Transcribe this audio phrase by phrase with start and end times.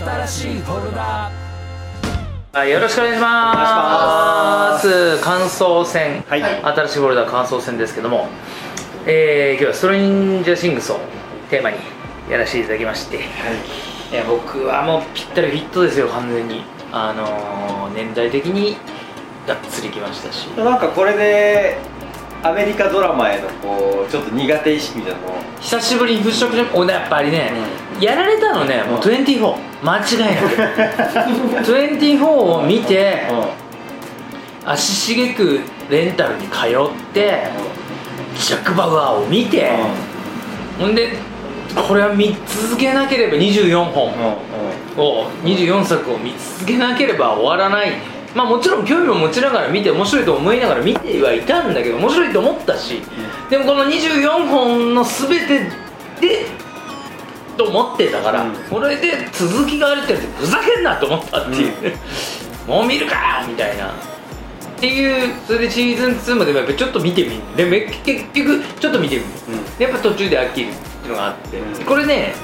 [0.00, 1.30] 新しいフォルダ。
[2.52, 5.18] はいよろしくお願いします。
[5.22, 6.42] 感想戦、はい。
[6.42, 8.28] 新しいフォルダ感想戦ですけども、
[9.06, 11.00] えー、今日はストレンジャーシングスを
[11.50, 11.76] テーマに
[12.30, 13.20] やらせていただきまして、い。
[14.14, 16.64] や僕はもうぴったりフィットですよ完全に。
[16.92, 18.78] あのー、年代的に
[19.46, 20.46] がっつりきましたし。
[20.56, 21.76] なんかこれで
[22.42, 25.34] アメリカドラマへのこうちょっと苦手意識みたいなのを。
[25.60, 27.52] 久しぶりに払拭しておやっぱりね、
[28.00, 31.62] やられたのねもう24間違いなく。
[31.70, 33.22] 24を見て
[34.64, 36.70] 足しげくレンタルに通っ
[37.12, 37.48] て
[38.36, 39.70] ジャック・バウアーを見て、
[40.78, 41.12] ほんで
[41.74, 44.12] これは見続けなければ24本。
[44.96, 47.92] を24作を見続けなければ終わらない。
[48.34, 53.02] まあもちろん興味を持ちながら見て面白いと思いながら見てはいたんだけど面白いと思ったし
[53.50, 55.64] でもこの24本の全て
[56.20, 56.46] で
[57.60, 58.54] と思ってたから、うん。
[58.70, 61.72] これで続きがあるってふざけんなと思ったっていう、
[62.66, 63.88] もう見るかよみたいな。
[63.88, 63.90] っ
[64.80, 69.28] ていうそれでシーズン2までもやっぱちょっと見てみるでめ結局ちょっと見てみる、
[69.78, 71.84] でやっぱ途中で飽きるっていうのがあって、うん。
[71.84, 72.34] これね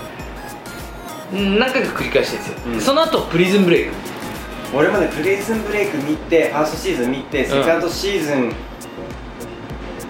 [1.32, 2.80] うん何回か繰り返してるんですよ、うん。
[2.80, 3.92] その後プリズンブレイク。
[4.74, 8.56] 俺もねプレイズンブレイク見てファーストシーズン見てセカンドシーズン、フ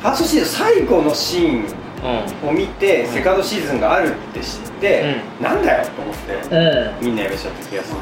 [0.03, 1.86] ァーストシーズン最後のシーンう
[2.44, 7.98] を見て、セカンドシーズンがあるって知って、なんだよと思って、ん、みんなやめちゃった気がする。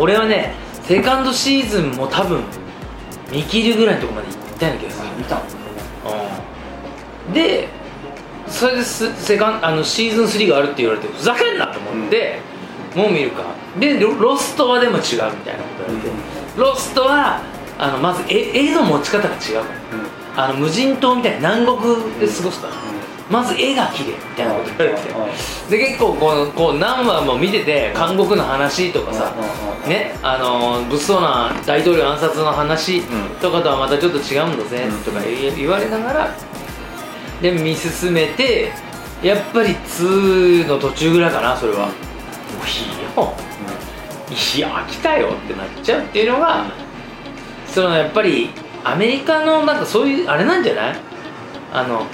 [0.00, 2.42] 俺はねセカンドシーズンも多分
[3.30, 5.08] 見切るぐらいのところまで行ったような気がする。
[5.18, 5.36] 見た。
[7.28, 7.32] うん。
[7.32, 7.68] で
[8.48, 12.40] それですセカンあのシーズン3があるって言われてふざけんなと思って、
[12.96, 13.44] もう見るか。
[13.78, 15.34] でロロストはでも違うみたいなこ
[15.84, 16.16] と言われて、
[16.56, 17.40] ロストは
[17.78, 19.80] あのまず絵絵の持ち方が違うから。
[20.36, 22.74] あの無人島みたいな南国で過ごすから、
[23.30, 25.08] まず絵が綺麗みたいなこと言われて、
[25.78, 29.32] で結構こうこう何話も見てて韓国の話とかさ、
[29.86, 33.02] ねあの物騒な大統領暗殺の話
[33.40, 35.20] とかとはまたちょっと違うんだぜとか
[35.56, 36.34] 言われながら
[37.40, 38.72] で見進めて
[39.22, 41.86] やっぱり2の途中ぐらいかなそれは。
[41.86, 43.32] もういいよ。
[44.56, 46.64] いや飽きたよってなっちゃうっていうのが
[47.66, 48.50] そのやっぱり
[48.84, 50.96] アメリカのなんかそういうあれなんじゃない？
[51.72, 52.06] あの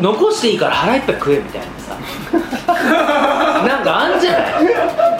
[0.00, 1.96] 残していいから腹いっぱい食えみたいなさ。
[3.66, 4.38] なんかあんじゃな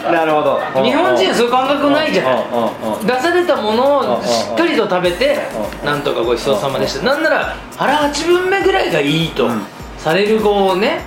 [0.09, 0.13] い？
[0.13, 0.59] なるほど。
[0.83, 2.33] 日本人はそういう感覚ないじゃない。
[2.33, 5.37] うんうんうん出されたものをしっかりと食べて
[5.81, 7.05] うんなんとかごちそうさまでした。
[7.05, 9.61] なんなら腹8分目ぐらいがいいとうん。
[9.97, 11.01] されるこうね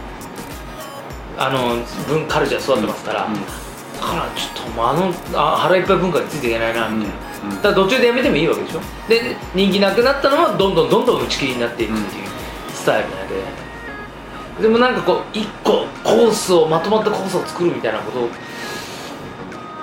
[1.39, 1.77] あの
[2.09, 8.81] 文カルチャー育ってますから、うんだからちょっともうあのあ腹いっぱい文化についていけないなみたいな、うんうんだから途中でやめてもいいわけでしょ。
[9.09, 12.25] で人気なくなったのはどんどんどんどん打ち切りになっていくっていう。
[12.27, 12.36] ス
[12.87, 13.35] タイルなんで
[14.63, 18.29] でもなんかこう一個コースをまとまったコースを作るみたいなこと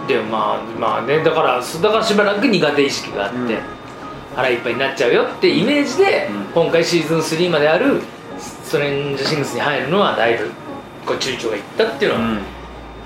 [0.08, 3.60] でまあまあねだからだからしばらく苦手意識があって、うん。
[4.36, 6.44] 腹いっぱいになっちゃうよってイメージで、うん。
[6.54, 8.02] 今回シーズン3まである
[8.40, 10.50] ストレンジシングスに入るのはだいぶ
[11.06, 12.42] こう躊躇がいったっていうのは、うん。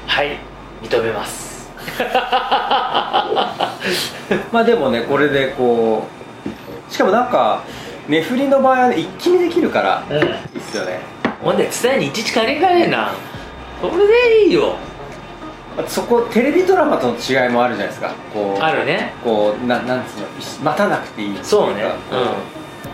[0.08, 0.40] はい
[0.82, 1.70] 認めます。
[4.52, 6.08] まあでもねこれでこ
[6.90, 7.64] うしかもなんか
[8.08, 11.00] 値振りの場合はね一気にできるからうんいいっすよね。
[11.42, 13.12] ほんで伝えにいちいち借りかねえな。
[13.82, 14.76] それでいいよ。
[15.88, 18.14] そこテレビドラマとの違いもあるじゃないですか。
[18.34, 19.14] こうあるね。
[19.24, 20.28] こうななんつうの
[20.64, 21.48] 待たなくていいっていか。
[21.48, 21.84] そうね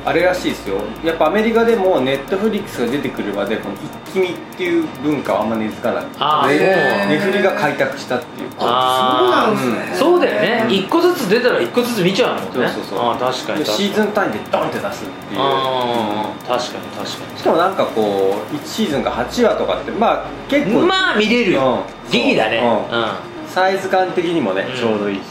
[0.06, 0.82] あれらしいですよ。
[1.04, 6.06] やっぱアメリカでもネットフリックスが出てくるまでこの一気見っていう文化はあんま根付かない。
[6.20, 7.08] ああでそう。
[7.08, 8.50] 値振りが開拓したっていう。
[8.60, 9.98] あそうなんですね。
[9.98, 10.74] そうだよね、うん。
[10.74, 12.50] 一個ずつ出たら一個ずつ見ちゃうもんね。
[12.52, 13.00] そうそうそう。
[13.00, 13.78] ああ確かに確かに。
[13.78, 15.40] シーズン単位でドンって出すっていう。
[15.40, 22.12] ああ確かに確かしかもなんかこう1シーズンが8話とかってまあ結構にまあ見れるよ、うん。
[22.12, 22.60] ギリだね。
[22.60, 23.08] そううん。
[23.48, 24.78] サイズ感的にもね、うん。
[24.78, 25.22] ちょうどいいし、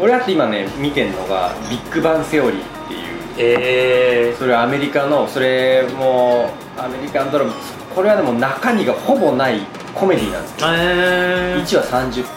[0.00, 3.00] 俺だって今ね見てんのが「ビッグバンセオリー」っていう
[3.38, 7.52] えそれはアメリカのそれもアメリカンドラマ
[7.94, 9.60] これはでも中身がほぼない
[9.94, 12.32] コメディなんですー、えー、1話30分。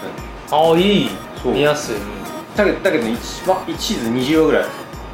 [0.51, 1.09] ああいい。
[1.41, 1.53] そう。
[1.53, 1.95] 見やすい。
[2.55, 4.65] だけどだけど 1, 話1シーズン20話ぐらい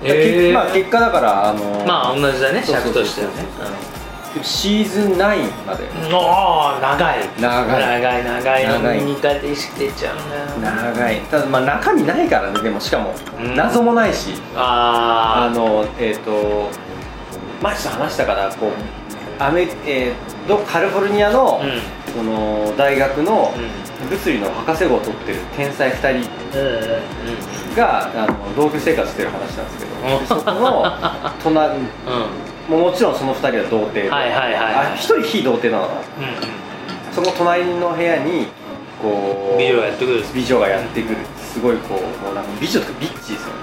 [0.03, 0.53] えー。
[0.53, 3.33] まあ結果だからあのまあ同じだねそうそうそう尺としてはね
[4.43, 5.17] シーズン9
[5.65, 5.87] まで。
[6.09, 7.29] 長い。
[7.39, 7.81] 長い。
[7.81, 8.67] 長い長い。
[8.67, 9.01] 長い。
[9.01, 11.19] 苦手意識出ちゃうんだよ長い。
[11.21, 12.61] ただまあ中身ないからね。
[12.61, 13.55] でもしかもうん。
[13.55, 16.69] 謎もないし、ああのえっ、と
[17.61, 21.81] 前ちょっと話したからこうアメ、えーどカリフォルニアのあ、うん。
[22.13, 23.87] その大学のうん。
[24.09, 26.29] 物理の博士号を取ってる天才2人。
[26.57, 29.97] うんがあの同居生活してる話なんですけど。
[30.19, 30.85] でそこの
[31.43, 31.87] 隣うんうん
[32.67, 34.09] もちろんその2人は童貞で。
[34.09, 34.73] はいはいはいはい。
[34.87, 35.95] あ1人非童貞なのか。
[35.95, 37.13] なうん。
[37.13, 38.47] そこ隣の部屋に
[39.01, 40.23] こうビデオがやってくる。
[40.33, 41.17] 美女がやってくる。
[41.39, 43.53] すごいこうもうなんか美女とかビッチですよ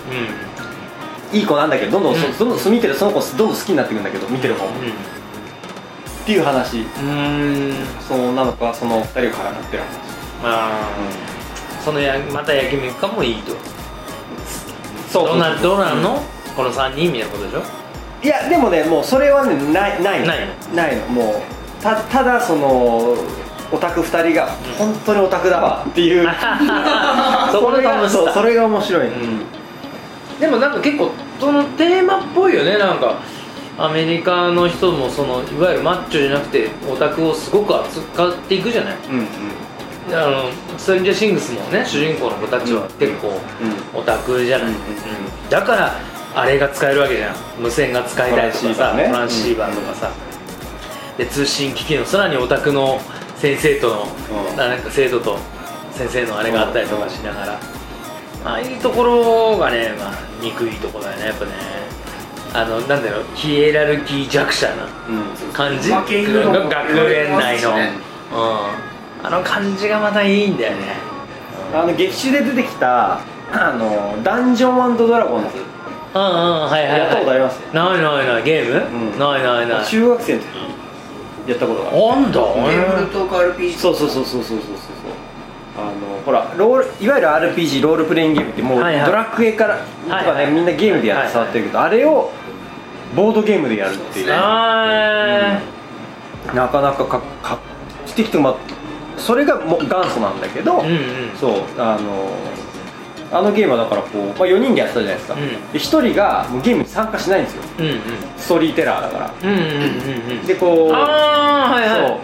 [1.32, 1.38] うん。
[1.38, 2.38] いい子なんだけどどんどんそ、うん。
[2.38, 4.74] どんどん見てるその子どんどん好きになってくるんだけど見てる方も、っ
[6.26, 6.78] ていう話。
[6.78, 7.74] うん。
[8.00, 9.88] その女の子はその二人が絡まってる話。
[10.42, 10.70] まあ
[11.84, 13.52] そのやまた焼肉家もいいと。
[15.10, 16.22] そうどうなどうなんの？
[16.56, 17.83] この3人みたいなことでしょ？
[18.24, 20.26] いやでもねもうそれはねないないの。
[20.26, 20.38] ない
[20.74, 21.06] ないの。
[21.08, 23.14] もうたただその
[23.70, 24.46] オタク二人が
[24.78, 26.26] 本当にオタクだわっていう。
[27.52, 29.04] そこのれがそうそれが面白い。
[29.04, 29.10] の、
[30.40, 33.16] でもなんか結構そのテーマっぽいよねなんか。
[33.76, 38.96] アメリカの人もそのいわゆるマッチョじゃなくてオタクをすごく扱っていくじゃない。
[39.10, 39.26] うんうん。
[40.16, 40.44] あの
[40.78, 43.32] ストレンジャーシングスもね主人公の子たちは結構
[43.92, 44.74] オタクじゃない、うん。
[44.74, 44.78] うん。
[45.50, 45.92] だから
[46.34, 47.34] あれが使えるわけじゃん。
[47.58, 50.10] 無線が使えたりとかさトランシーバーとかさ、
[51.16, 52.98] で通信機器のさらにオタクの
[53.36, 54.06] 先生との、
[54.50, 54.56] うん。
[54.56, 55.38] なんか生徒と
[55.92, 57.60] 先生のあれがあったりとかしながら、
[58.44, 61.52] ああいうところがね、まあ、憎いところだよねやっぱね。
[62.52, 65.52] あのなんだろうヒエラルキー弱者なうん。
[65.52, 65.90] 感じ？
[65.90, 66.26] 学園
[67.36, 67.92] 内の、ね。
[68.32, 70.94] うん、あの感じがまたいいんだよね。
[71.72, 73.20] あの劇中で出てきた
[73.52, 75.48] あのダンジョンドラゴンズ
[76.14, 79.18] うんうんはいはい、はい、やったことありますないないないゲーム、うん。
[79.18, 79.86] ないないない。
[79.86, 80.46] 中学生の時
[81.48, 81.98] やったことがある。
[82.22, 82.40] なんだ。
[82.40, 84.76] テーブルトーク RPG そうそうそうそうそうそうそう。
[85.76, 89.06] あのほらロールいわゆる RPG ロールプレイングゲームってもう、はいはい。
[89.06, 90.44] ドラクエからとかね、はい。
[90.44, 92.30] はいみんなゲームでやってはい触ってるけど、あれを
[93.16, 94.32] ボードゲームでやるっていう。
[94.32, 95.60] あ
[96.54, 97.58] なかなかか画
[98.06, 98.56] 期的というか、まあ、
[99.18, 101.36] それがもう元祖なんだけど、ーうんうん。
[101.36, 102.30] そうあの
[103.34, 105.48] あのゲームはだからこう、まあ、4人でやってたじゃないですか、うん。
[105.72, 107.62] で1人がもうゲームに参加しないんですよ。
[107.78, 108.00] うんうん。
[108.36, 109.34] ストーリーテラーだから。
[109.42, 110.46] うんうんうんうん。
[110.46, 112.08] でこうああはいはい。
[112.08, 112.14] そ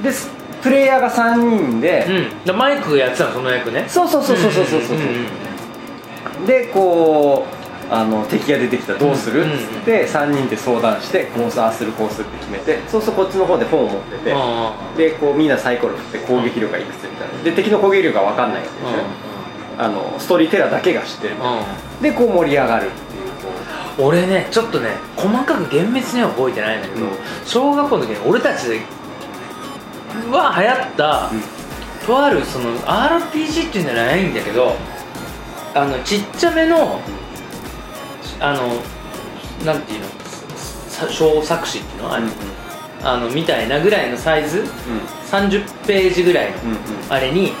[0.00, 0.02] う。
[0.02, 0.10] で
[0.62, 1.36] プレイヤーが3
[1.70, 2.44] 人で、うん。
[2.44, 3.86] でマイクがやってたのその役ね。
[3.88, 4.80] そうそうそうそうそうそう。
[4.82, 6.46] そう,、んんん。
[6.46, 7.60] でこう
[7.92, 9.40] あの敵が出てきたらどうする？
[9.40, 17.42] っうんつって3人で相談してこうさあするこうするって決めてそうするとこっちの方で本を持っててあでこうみんなサイコロ振って攻撃力がいくつみたいな。
[17.42, 19.29] で敵の攻撃力が分かんないわけでしょ、
[19.78, 21.36] あのストーリーテラーだけが知ってる。
[21.36, 21.42] うん。
[21.42, 21.62] うん
[22.02, 23.30] でこう盛り上がるっていう
[23.98, 27.10] こ俺ねちょっとね細かく厳密には覚えてないんだけど、うん。
[27.44, 28.80] 小学校の時に俺たちで
[30.30, 32.06] は流行った、うん。
[32.06, 34.74] とあるその RPG っていうんじゃないんだけど
[35.74, 37.00] あのちっちゃめの
[38.40, 38.68] あの
[39.66, 40.06] なんていうの
[40.88, 42.24] さ小作詞っていうのう、あれ、
[43.02, 44.64] あのみたいなぐらいのサイズ。
[45.30, 46.76] 30ページぐらいの、うんうん。
[47.08, 47.52] あれに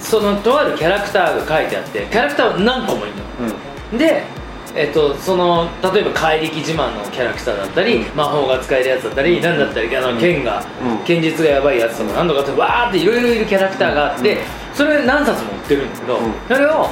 [0.00, 3.22] そのとあるキャラクターが書いてあってキャラクターは何個もいるの。
[3.92, 3.98] うん。
[3.98, 4.24] で、
[4.74, 11.04] えっと、その例えば怪力自慢のキャラクターだったり、魔法が使えるやつだったり何だったりあの剣が、うん。
[11.04, 14.38] 剣術がやばいやつとか何とかってわーっていろいろいるキャラクターがあって、
[14.74, 16.32] それ何冊も売ってるんだけど、うん。
[16.48, 16.90] それを好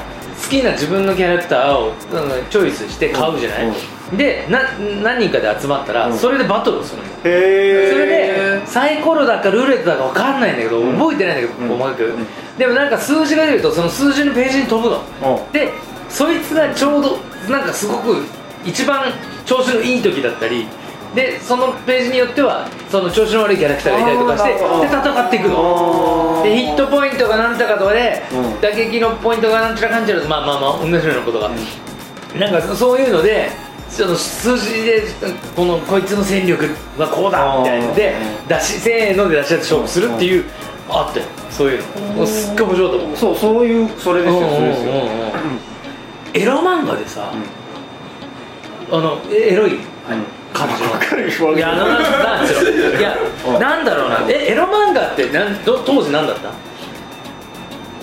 [0.51, 1.95] きな自分のキャラクターをうん
[2.51, 3.73] チョイスして買うじゃない、
[4.17, 4.61] でな
[5.03, 6.19] 何人かで集まったら、うん。
[6.19, 10.99] それでバトルをするのそれでサイコロだかルーレットだか分かんないんだけど、うん。
[10.99, 11.79] 覚えてないんだけどうん。
[11.79, 12.27] 細かく、うん。
[12.59, 15.03] でもなんか数字が出るとその数字のページに飛ぶの。
[15.53, 15.73] で
[16.09, 17.19] そいつがちょうど
[17.51, 18.23] なんかすごく
[18.65, 19.13] 一番
[19.45, 20.67] 調子のいい時だったり
[21.15, 26.43] でそのページによってはその調子の悪いキャラクターがいたりとかしてで戦っていくの。
[26.43, 28.61] でヒットポイントがなんとかとかで、うん。
[28.61, 31.51] 打撃のポイントがなんちゃらかんちゃらまあまあまあ同じようなことが、
[32.39, 33.49] なんかそういうので
[33.95, 35.03] その数字で
[35.55, 36.65] このこいつの戦力
[36.99, 37.87] はこうだみたいな。
[37.89, 38.49] のでうん。
[38.49, 40.45] 出しせーので出し合って勝負するっていう
[40.89, 41.83] あったよそういう。
[42.17, 44.93] のすっごい面白かったもんそうそういうそれですよそれですよ。
[46.35, 47.31] エロ漫画でさ、
[48.91, 49.79] あのえエロい？
[50.53, 53.61] 感じのわかるよいやなんですよいやうん。
[53.61, 54.27] なんだろうな。
[54.29, 56.51] えエロ漫画ってなんど当時何だった？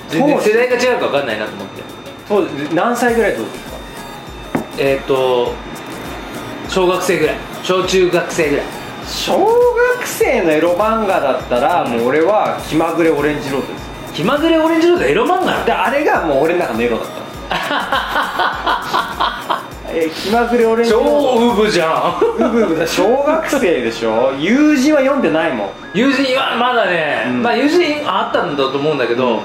[0.09, 0.49] 全然当時？
[0.51, 1.83] 世代が違うか分かんないなと思って。
[2.27, 3.71] そう何歳ぐらいってことですか？
[4.77, 5.53] えっ、と
[6.71, 7.35] 小学生ぐらい。
[7.63, 8.65] 小中学生ぐらい。
[9.05, 9.37] 小
[9.99, 13.81] 学生のエロ漫画だったら、もう俺は気まぐれオレンジロードです。
[13.81, 17.21] よ気まぐれオレンジロードエロ漫画であれがもう俺の中のエロだったの。
[19.93, 21.09] え気まぐれオレンジロード。
[21.39, 22.23] 超ウブじゃん。
[22.45, 22.87] うぶうぶだ。
[22.87, 24.31] 小学生でしょ？
[24.39, 25.69] 友人は読んでないもん。
[25.93, 27.43] 友人はまだね、うん。
[27.43, 29.41] まあ友人あったんだと思うんだけど、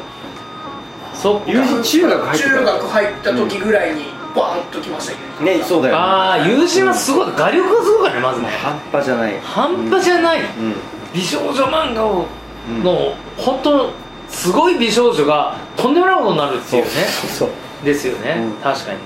[1.12, 1.50] そっか。
[1.50, 5.58] 友人中学入ってた中学入った時ぐらいにバーンときましたけど。
[5.58, 6.00] ねそうだよね。
[6.00, 8.48] ああ友人はすごい画力がすごいからねまずね。
[8.48, 9.40] 半端じゃない。
[9.40, 10.74] 半端じゃない、うん。
[11.14, 12.26] 美少女漫画を
[12.68, 12.82] うん。
[12.84, 13.90] の本当
[14.28, 16.90] すごい美少女がとんでもないことになるっていうね。
[16.90, 18.52] そうそうですよね、うん。
[18.62, 19.04] 確かにね。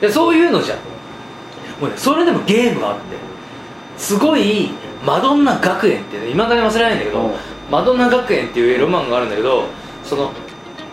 [0.00, 0.78] でそういうのじゃん。
[1.80, 3.02] もうねそれでもゲームがあって
[3.96, 4.70] すごい
[5.04, 7.30] マドンナ学園っていまだに忘れないんだけど、うん。
[7.70, 9.64] マドンナ学園っていうエロ漫画があるんだけど
[10.02, 10.32] その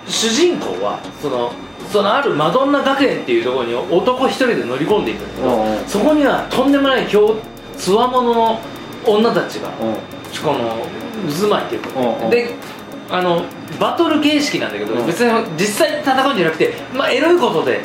[0.05, 1.51] 主人公はその
[1.91, 5.87] そのあるマドンナ学園っていうところに男一人で乗り込んでいくんだけど、うんうん。
[5.87, 7.35] そこにはとんでもない強
[7.77, 8.59] つわものの
[9.05, 10.85] 女たちが、うしかも
[11.29, 12.55] 渦巻いていく、で
[13.09, 13.43] あの
[13.79, 15.05] バトル形式なんだけど、うん。
[15.05, 17.81] 別に実際に戦うんじゃなくてまあエロいことで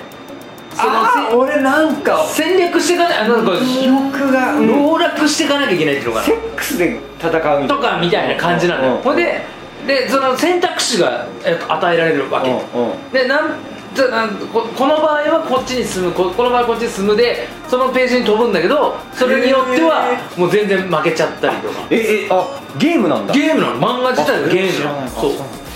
[0.74, 4.68] その俺なんかせ戦略していかないあの記憶が、うん。
[4.68, 13.50] 籠絡していかなきゃいけないっていうのがセックスで戦うとかみたいな感じなのよ、うんほんででその選択肢がえ与えられるわけ、でなん
[13.94, 16.12] じゃここの場合はこっちに進む。
[16.12, 21.86] ここの場合はこっちに進むでそのページに飛ぶんだけどそれによってはへもう全然負けちゃったりとか。
[21.90, 23.34] ええあゲームなんだ。
[23.34, 23.76] ゲームなの。
[23.76, 25.32] 漫画自体がゲームじゃあんそう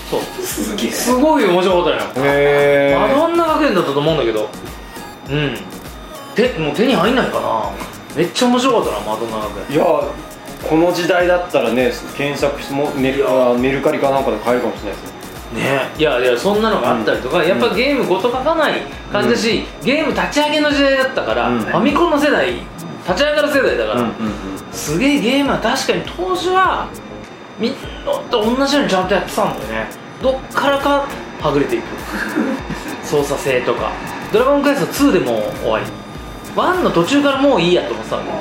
[0.09, 0.21] そう。
[0.41, 0.91] すげえ。
[0.91, 2.31] すごい面白かったのよ。
[2.33, 4.49] へマドンナ学園だったと思うんだけど。
[5.29, 5.57] うん。
[6.35, 7.71] 手もう手に入んないかな。
[8.15, 9.75] めっちゃ面白かったなマドンナ学園。
[9.75, 9.85] いや
[10.67, 15.16] この時代だったらね検索してもメルあメルカリかなんかで買えるかもしれないですね
[15.53, 15.89] ね。
[15.97, 17.47] いやいやそんなのがあったりとか、うん。
[17.47, 21.59] やっぱゲームごと書かない感じだし、ゲーム立ち上げの時代だったから、うん。
[21.59, 22.53] ファミコンの世代
[23.07, 24.11] 立ち上がる世代だから、うん
[24.71, 26.87] すげえゲームは確かに当時は
[27.57, 27.77] みんな
[28.29, 29.87] と同じようにちゃんとやってたんだよね。
[30.21, 31.07] どっからか
[31.41, 31.83] はぐれていく。
[33.03, 33.91] 操作性とか
[34.33, 35.85] 「ドラゴンクエスト2」でもう終わり。
[36.55, 38.39] 1の途中からもういいやと思ってたんだよ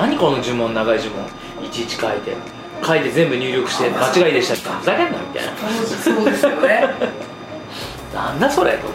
[0.00, 1.66] 何この呪文長い呪文。
[1.66, 2.36] いちいち書いて
[2.84, 4.54] 書いて全部入力して間違いでした。
[4.54, 5.52] ってふざけんなみたいな。
[6.02, 6.84] そうですよね。
[8.14, 8.72] なんだそれ。
[8.72, 8.94] と思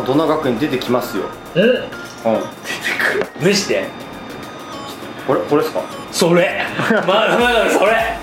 [0.00, 1.24] マドナ学園出てきますよ。
[1.24, 1.68] ってうん。
[1.70, 2.40] うん
[3.40, 3.84] 見して。
[5.26, 5.80] これこれですか？
[6.12, 6.64] それ。
[6.90, 8.16] まだまだそれ。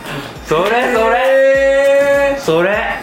[0.47, 2.37] それそれ。
[2.39, 2.99] それ。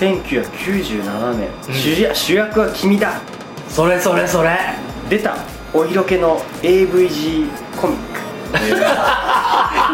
[0.00, 1.74] 1997年、うん。
[1.74, 3.20] 主役主役は君だ。
[3.68, 4.50] それそれそれ。
[5.08, 5.36] 出た
[5.74, 7.48] お色気の AVG
[7.80, 8.20] コミック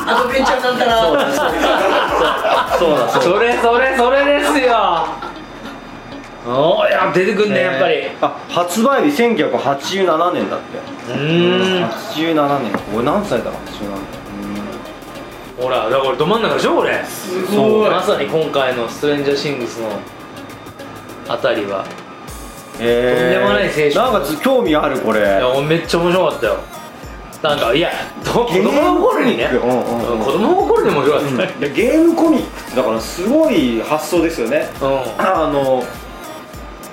[0.08, 1.02] アドベンチャーなんだな。
[1.02, 1.50] そうだそうだ。
[2.78, 5.06] そうだそれそれそれですよ。
[6.46, 8.08] おーいや出てくんねやっぱり。
[8.22, 10.78] あ発売日1987年だって。
[11.12, 12.72] うーん87年。
[12.94, 13.58] 俺何歳だ？87年。
[15.58, 17.04] ほらだからど真ん中でしょこれ。
[17.04, 19.90] すごいまさに今回の「ストレンジャーシングス」の
[21.28, 21.84] あたりは。
[22.80, 23.92] えとんでもない青春。
[24.12, 25.20] なんかつ興味あるこれ。
[25.20, 26.56] いやめっちゃ面白かったよ
[27.42, 27.90] なんかいや
[28.24, 29.44] ど子供の頃にね。
[29.52, 30.24] うんうんうんうん。
[30.24, 34.68] 子供の頃に面白かったいねやゲームコミックってだからすごい発想ですよね。
[34.80, 34.88] うん。
[35.18, 35.84] あの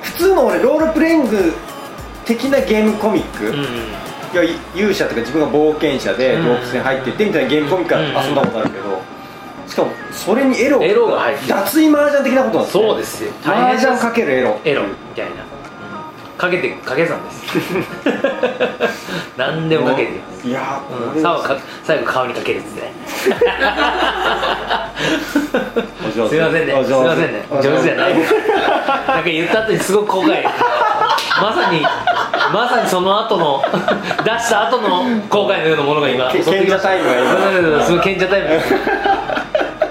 [0.01, 1.53] 普通の俺ロールプレイング
[2.25, 3.55] 的なゲームコミック、うん
[4.33, 4.43] いや
[4.75, 6.45] 勇者とか自分が冒険者でうん。
[6.45, 9.01] 洞窟に入っていってみたいなゲームコミックはうん遊んだことあるけど。
[9.67, 11.49] しかもそれにエロエロが入ってる。
[11.49, 12.83] 脱衣麻雀的なことなんですね。
[12.83, 13.31] そうですよ。
[13.45, 14.59] 麻雀かけるエロ。
[14.63, 15.43] エロみたいな
[16.37, 17.37] かけてかけ算です。
[19.37, 21.21] 何でもかけていやーこうん、れ。
[21.21, 22.81] さはか最後顔にかけるっつって
[26.11, 26.83] すいませんね。
[26.83, 27.45] すいませんね。
[27.49, 27.83] お上手。
[27.83, 28.13] じゃない。
[28.13, 31.81] なんか言った後にすごく後悔まさに
[32.53, 33.63] まさにその後の
[34.23, 38.47] 出した後の後悔のようなものが今賢者タイムがすごい賢者タイム。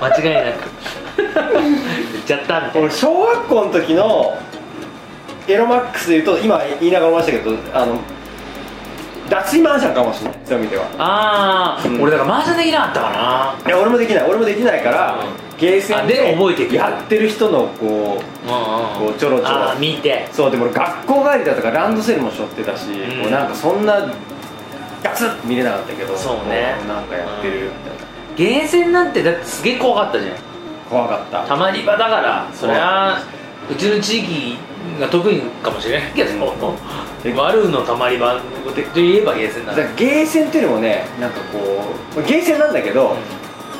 [0.01, 0.65] 間違いなく。
[1.17, 2.87] 言っちゃったみたいな。
[2.87, 4.37] 俺小学校の時の
[5.47, 7.99] エロマックスで言うと今言いながら思いましたけどあの
[9.29, 10.39] 脱衣麻雀かもしれない。
[10.45, 10.85] そういう意味では。
[10.99, 12.03] ああ、うん。
[12.03, 13.67] 俺だから麻雀できなかったかな。
[13.67, 14.25] いや俺もできない。
[14.29, 15.57] 俺もできないから、うん。
[15.59, 18.19] ゲーセンあで覚えていくやってる人のこううんうん。
[18.19, 19.75] こうちょろちょろ。
[19.79, 20.29] 見て。
[20.31, 23.23] そうでも俺学校帰りだとかランドセルも背負ってたし、ん。
[23.23, 24.13] こうなんかそんな
[25.03, 26.77] ガツッと見れなかったけどそうね。
[26.81, 30.37] こなんかやってるみたいな、ゲーセンなんてだってすげえ怖かったじゃん。
[30.91, 31.47] 怖かった。
[31.47, 33.23] たまり場だからそりゃ
[33.71, 34.59] うちの地域
[35.01, 36.13] が特にかもしれない。
[36.13, 36.55] けど。
[37.25, 38.39] えワルのたまり場
[38.77, 41.83] でといえばゲーセンだだゲーセンっていうのもねなんかこ
[42.17, 43.17] うゲーセンなんだけど、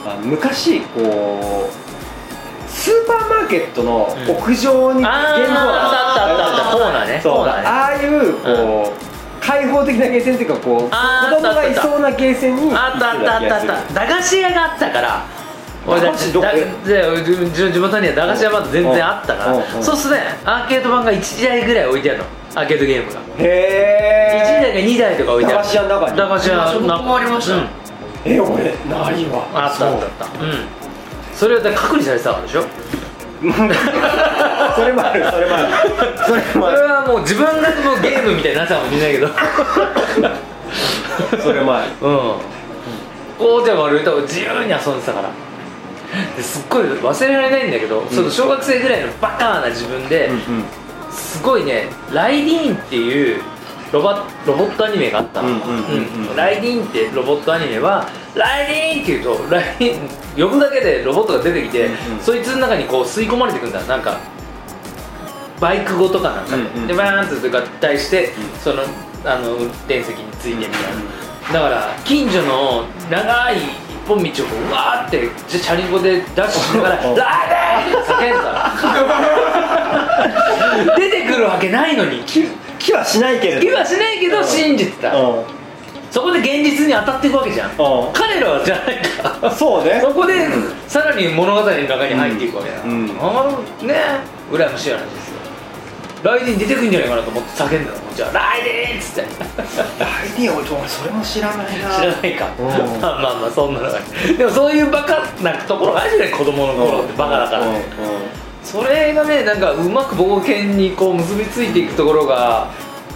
[0.07, 6.77] あの昔こうスーパーマーケットの屋上にゲームコーナーあったあったあった。
[6.77, 7.21] コーナーね。
[7.23, 7.47] そう。
[7.47, 7.53] ね。
[7.53, 13.95] ああいうこう、開放的なゲーセンっていうかこう子供がいそうなゲーセンにあったあったあったあった。
[13.95, 15.27] 駄菓子屋があったから
[15.87, 16.47] 俺だ駄菓子どこ？
[16.47, 16.61] だで
[17.09, 19.83] うちの地元には駄菓子屋まだ全然あったから。
[19.83, 22.25] そうすねアーケード版が1台ぐらい置いてあるの。
[22.55, 23.21] アーケードゲームが。
[23.39, 26.17] へ1台えか2台とか置いてある駄菓子屋の中に。
[26.17, 27.57] 駄菓子屋そこもありました。
[27.57, 27.69] うん。
[28.25, 28.55] え俺
[28.89, 29.47] ないわ。
[29.53, 30.45] あったあったあった。
[30.45, 30.53] うん。
[31.35, 32.65] それはだから隔離されてたからでしょ？
[34.75, 35.69] それもあるそれもある。
[36.27, 39.29] それもそあるれはもう自分がもうゲームみたいになってたかもしれないけど。
[41.43, 41.91] それもある。
[42.01, 42.41] うん。
[43.37, 45.29] こうちゃんが俺と自由に遊んでたから
[46.37, 50.31] ですっごい忘れられないんだけど、その小学生ぐらいのバカな自分で、
[51.11, 53.43] すごいねライディーンっていう
[53.93, 55.43] ロバロボットアニメがあった。
[55.43, 55.49] の、
[56.37, 62.21] ライディーンってロボットアニメはライディーン!」って言うとライディーン呼ぶだけでロボットが出てきて、うんうん。
[62.21, 63.81] そいつの中にこう吸い込まれていくんだ。
[63.83, 64.19] なんか
[65.61, 66.87] バイク語とかなんかで、うんうん。
[66.89, 68.31] でバーンって合体して、ん。
[68.61, 68.83] その
[69.25, 70.83] あの運転席についてみたい
[71.53, 78.73] な、だから近所の長い一本道をこううわーってチャリンコでダッシュしながら「ライうんディーン!」って叫んだ
[80.97, 82.19] 出てくるわけないのに。
[82.25, 82.45] 気
[82.79, 83.61] 気はしないけれど。
[83.63, 85.43] 気はしないけど信じてた、うん。
[86.11, 87.71] そこで現実に当たっていくわけじゃん。
[87.71, 87.73] う
[88.13, 89.03] 彼らはじゃない
[89.41, 89.49] か。
[89.49, 90.01] んそうね。
[90.03, 90.47] そこで
[90.87, 93.11] さらに物語の中に入っていくわけだ、うん。
[93.21, 93.95] あのね
[94.53, 95.24] 羨ましい話です
[96.25, 98.15] よライディン出てくるんじゃないかなと思って叫んだの。
[98.15, 99.21] じゃあライディンっつって。
[99.21, 101.91] ライディン俺それも知らないな。
[102.01, 102.49] 知らないか。
[102.59, 102.67] うん。
[102.67, 103.93] まあまあまあそんなの。
[103.93, 103.99] が
[104.39, 107.81] でもそういうバカなところがあるじゃない子供の頃ってバカだからうんうん。
[108.63, 112.69] それがねなんかうまく冒険にこう結びついていくところが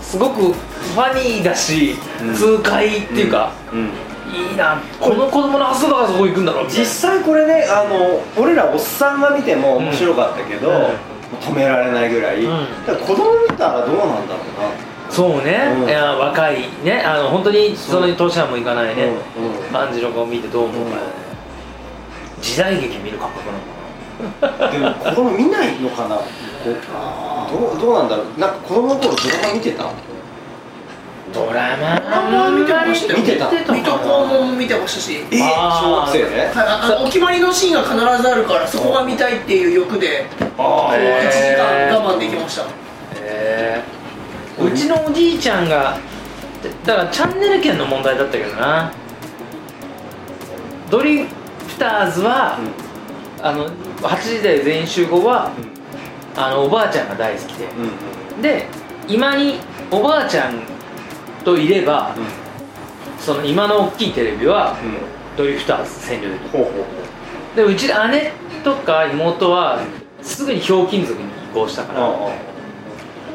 [0.03, 2.35] すごくファニーだし、うん。
[2.35, 3.91] 痛快っていうか、うん。
[4.31, 4.79] いいな。
[5.01, 10.87] この子供の発想だからそこ行くんだろう実際これねあの俺らおっさんが見ても面白かったけど、うん
[11.41, 12.45] 止められないぐらい、ん。
[12.45, 15.11] だから子供見たらどうなんだろうな。
[15.11, 15.89] そうね、うん。
[15.89, 17.01] いや若いね。
[17.01, 19.65] あの本当にその年はもいかないね、うん。
[19.65, 19.73] うん。
[19.73, 20.97] 感じの子を見てどう思うか。
[20.97, 21.03] よね、
[22.41, 26.17] 時代劇見る感覚なのかでも子供見ないのかな。
[26.17, 28.41] どうどうなんだろう。
[28.41, 29.85] なんか子供の頃ドラマ見てた？
[29.85, 29.91] な
[31.33, 33.19] ドラマ見てましたよ。
[33.19, 33.51] 見てた。
[33.51, 35.25] 見て水戸黄門も見てましたし。
[35.31, 36.39] え小学生で？
[36.39, 40.27] はいああのお決まりのシーンが必ずあるからそこが見たいっていう欲で
[40.59, 41.29] あへー。
[41.29, 42.63] 1時間我慢できました。
[42.63, 42.67] へ
[43.21, 43.83] え
[44.59, 45.99] うちのおじいちゃんが
[46.85, 48.91] だからチャンネル権の問題だったけどな。
[50.91, 51.29] ドリフ
[51.79, 52.59] ターズは、
[53.43, 53.69] あの
[53.99, 55.53] 8時台全員集合は、
[56.35, 57.67] あのおばあちゃんが大好きで、
[58.35, 58.43] うん。
[58.43, 58.67] で
[59.07, 60.63] 今におばあちゃん
[61.49, 62.15] といれば、
[63.19, 64.77] その今の大きいテレビは
[65.37, 66.39] ドリフターズ占領で。
[66.39, 66.73] きるほうほう。
[66.73, 69.81] ほでうちの姉とか妹は
[70.21, 71.95] すぐにひょうきん族に移行したか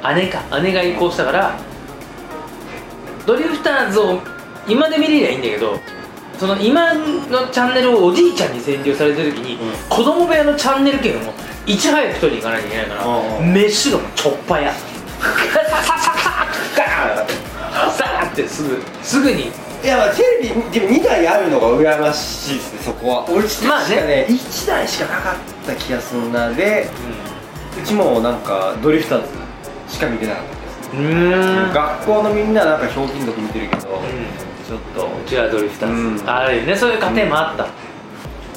[0.04, 1.58] ら、姉か姉が移行したから
[3.26, 4.20] ドリフターズを
[4.68, 5.80] 今で見れりゃいいんだけど
[6.38, 9.74] その今のチャンネルをおじいちゃんに占領されてる時に、うん。
[9.90, 11.34] 子供部屋のチャンネル権を
[11.66, 16.13] いち早く取りに行かなきゃいけないから、うん飯がもうちょっぱやサ
[18.34, 19.52] ってすぐすぐに。
[19.84, 23.26] いやまあテレビでも2台あるのが羨ましいですねそこは。
[23.30, 23.96] 俺確まあね。
[23.96, 25.36] かね1台しかなかっ
[25.68, 26.90] た気がするなで
[27.82, 29.28] うちもなんかドリフターズ
[29.94, 31.74] しか見てなかったですうーん。
[31.74, 33.84] 学校のみんななんかひょうきん族見てるけど、う
[34.66, 35.08] ちょっと。
[35.08, 36.30] んうちはドリフターズ、うん。
[36.30, 37.68] あるよねそういう家庭もあった、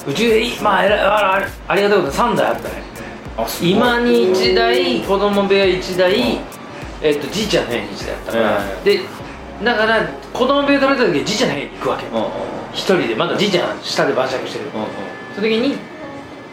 [0.09, 2.87] うちでいまあえらああありがたいことに3台あったね。
[3.61, 6.39] 今に1台子供部屋1台、
[7.01, 8.83] えっとじいちゃんの部屋に1台あったから、うん。
[8.85, 9.01] で
[9.63, 12.05] だから子供部屋取れた時はじいちゃんの部屋に行くわけ。
[12.07, 12.23] うんうん。
[12.23, 12.29] うん
[12.73, 14.65] 一人でまだじいちゃん下で晩酌してる。
[14.65, 14.71] うん
[15.35, 15.77] その時に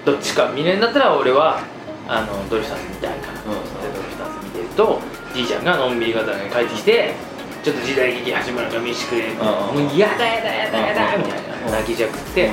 [0.04, 1.60] どっちか見れるんだったら俺は
[2.08, 5.00] あのドリフターズ見たいから、うんでドリフターズ見てると
[5.34, 7.14] じいちゃんがのんびり型に帰ってきて
[7.62, 11.72] ちょっと時代劇始まるから飯食え、んもうやだやだやだやだうんみたいな。
[11.72, 12.50] 泣きじゃくって。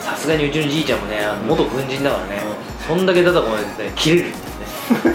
[0.00, 1.00] さすがにうちのじいちゃん。
[1.00, 2.42] もね元軍人だからね、
[2.86, 4.38] そんだけ叩こまれてて切れるって
[4.88, 5.14] 言ってね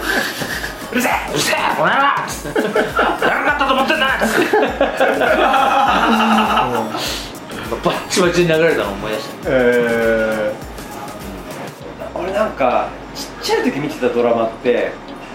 [0.96, 2.16] うるせえうるせえお前は。
[3.20, 4.06] 何かったと思ってんだ。
[7.84, 9.34] バッチバチに流れたの思い出した。
[9.48, 14.92] えー、俺なんかちっちゃい時見てたドラマって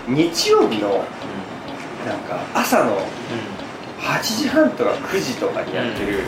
[0.08, 1.06] 日曜日の
[2.08, 2.98] なんか朝の
[4.00, 6.24] 8時半とか9時とかにやってる、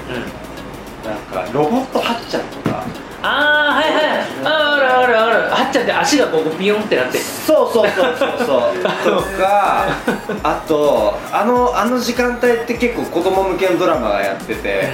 [1.04, 1.16] なん
[1.46, 2.84] かロボットはっちゃんとか
[3.24, 4.04] ああはいはい。
[4.44, 5.50] ああるあるある。
[5.50, 7.18] はっちゃんって足がこうピヨンってなって。
[7.20, 8.84] そうそうそうそうそう。
[9.06, 9.86] とか
[10.44, 14.90] あとあのあの時間帯って結構子供向けのドラマがやってて、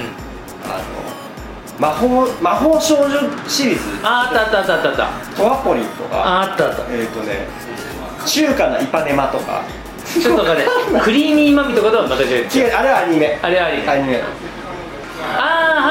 [0.64, 0.84] あの
[1.80, 3.82] 魔法魔法少女シリーズ。
[4.04, 5.08] ああったあったあったあったあった。
[5.36, 6.18] トワポリンとか。
[6.18, 6.84] ああったあった。
[6.92, 7.48] えっ、とね
[8.28, 9.64] 中華なイパネマとか。
[10.22, 10.66] ちょっとかね
[11.02, 12.48] クリーミーマミとかとはまた違う。
[12.48, 13.40] 違うあれはアニメ。
[13.42, 14.24] あれありアニメ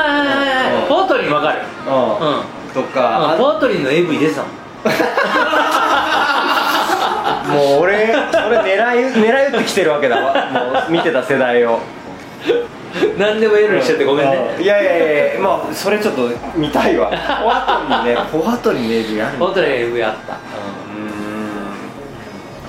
[0.09, 0.89] ああはいはいはいはいうん。
[0.89, 1.61] ポートリンわかる？
[1.87, 1.97] うん、う
[2.41, 2.43] ん。
[2.75, 4.51] とか、あポートリンの AV 出てたもん。
[4.85, 4.91] あ
[7.49, 8.79] もう俺俺狙い
[9.13, 10.17] 狙い撃ってきてるわけだ。
[10.17, 11.79] わもう見てた世代を。
[13.19, 14.57] 何でもエロにしちゃってごめんね。
[14.61, 17.11] いやいやいやまあそれちょっと見たいわ。
[17.11, 17.15] ポ
[17.49, 17.73] ワト
[18.05, 20.35] リねポワトリの AV あるポートリン AV あった。
[20.35, 20.39] うー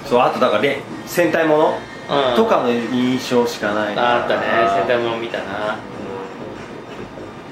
[0.07, 0.09] ん。
[0.09, 1.77] そうあとだからね戦隊もの、
[2.31, 2.35] うん。
[2.35, 3.95] とかの印象しかない。
[3.95, 4.41] なあったね。
[4.75, 5.43] 戦隊もの見たな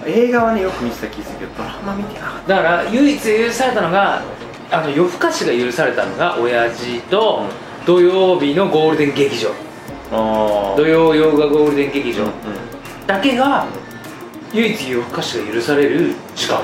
[0.08, 4.22] 映画はねよく見てた気がするけどドラマ見てなかっだから唯一許されたのが
[4.72, 7.46] あの夜更かしが許されたのが親父と
[7.86, 9.50] 土曜日のゴールデン劇場。
[10.76, 12.26] 土曜洋画ゴールデン劇場。
[13.06, 13.65] だけが
[14.54, 16.62] 唯一夜更かしが許される時間。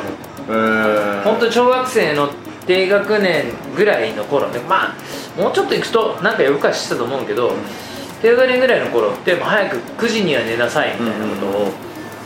[0.50, 2.30] えー、本当に小学生の
[2.68, 4.60] 低学年ぐらいの頃ね。
[4.68, 4.96] まあ
[5.42, 7.54] もうちょっと行くとなんか夜更かししてたと思うけど、
[8.22, 11.72] 低学年ぐらいの頃ってもう早く9時には寝なさいみたいなことを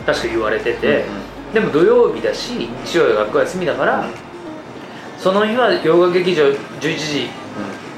[0.08, 1.04] 確か言われてて、
[1.52, 2.54] でも土曜日だし
[2.86, 4.08] 日曜日学校休みだから、
[5.18, 7.28] その日は洋画劇場11時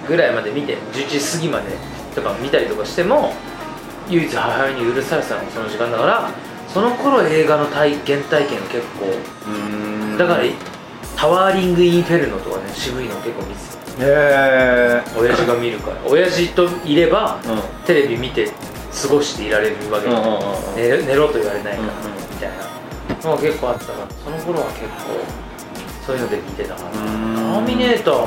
[0.09, 1.77] ぐらいまで見て11時過ぎまで
[2.17, 3.33] とか見たりとかしても
[4.09, 6.31] 唯一母親に許されてたのがその時間だから
[6.67, 9.07] その頃映画の体原体験を結構
[9.47, 10.19] うん。
[10.19, 10.45] だから
[11.17, 13.61] タワーリング・インフェルノとかね渋いの結構見て
[14.03, 15.97] へえた親父が見るから。
[16.09, 17.87] 親父といればうん。
[17.87, 18.51] テレビ見て
[18.93, 20.07] 過ごしていられるわけ。
[20.07, 20.37] うんうんうんう
[20.73, 20.77] ん。
[20.77, 22.21] 寝寝ろと言われないから、うんうん。
[22.31, 22.71] みたいな。
[23.31, 25.21] のが結構あったからその頃は結構
[26.07, 27.07] そういうので見てたから「タうん。
[27.59, 28.15] ーミネーター」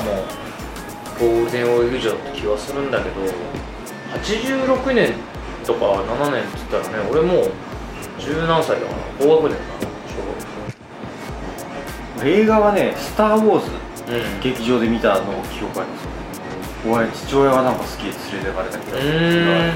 [1.18, 3.14] ゴールデンウィーク上って気はするんだけど
[4.22, 5.14] 86年
[5.66, 7.50] とか7年っつったらね俺もう
[8.20, 9.58] 十何歳だから高学年
[12.18, 13.66] だな映画はね「スター・ウォーズ
[14.06, 16.04] 小学劇場で見たのを記憶あります。
[16.04, 19.72] よ親父親がなんか好きで連れてかれた気がする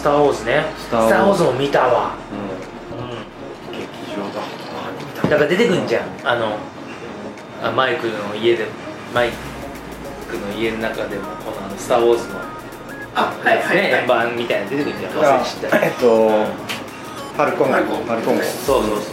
[0.00, 0.64] スター・ウォーズね。
[0.78, 1.42] スターウォーズ。
[1.44, 2.14] も見たわ。
[2.32, 3.04] うん。
[3.04, 3.84] うん劇
[4.16, 5.28] 場だ。
[5.28, 6.04] だから出てくんじゃん。
[6.24, 6.56] あの
[7.62, 8.64] あマイクの家で
[9.14, 9.28] マイ
[10.26, 12.40] クの家の中でもこのあの「スター・ウォーズ」の
[13.14, 13.66] あはいはい。
[13.66, 15.12] はいね円盤みたいなの出てくるじゃん。
[15.12, 15.84] 忘れちゃった。
[15.84, 18.04] えっとファルコンファルコン。
[18.04, 19.04] ファルコン号そうそうそうそう。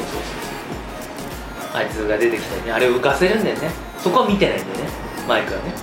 [1.73, 2.71] あいつが出てきたね。
[2.71, 3.69] あれを浮かせるんだよね。
[4.01, 4.89] そこは見てないんだよね。
[5.27, 5.73] マイクはね。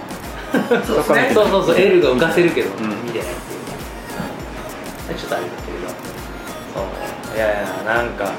[0.83, 1.77] そうそうそうそう。
[1.77, 3.05] L が浮かせるけど、ん。
[3.05, 3.29] 見てない
[5.16, 5.88] ちょっとあれだけど
[6.74, 6.81] そ
[7.35, 7.37] う。
[7.37, 8.33] いやいやなんか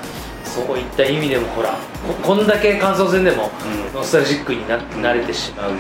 [0.44, 3.52] そういった意味でもほらここんだけ感想戦でも
[3.90, 3.94] うん。
[3.94, 5.72] ノスタルジックにな慣れてしまう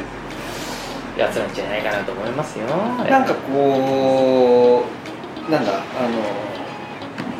[1.18, 2.66] やつなんじゃないかなと思いますよ。
[2.68, 4.84] なんかこ
[5.48, 5.82] うなんだあの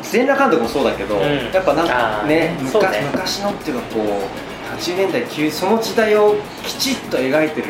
[0.02, 1.22] 全裸監督もそうだけど、うん。
[1.52, 3.08] やっぱなんあかーね昔ね。
[3.12, 7.68] 昔のっていうかこう80年代9その時代をきちっと描いてる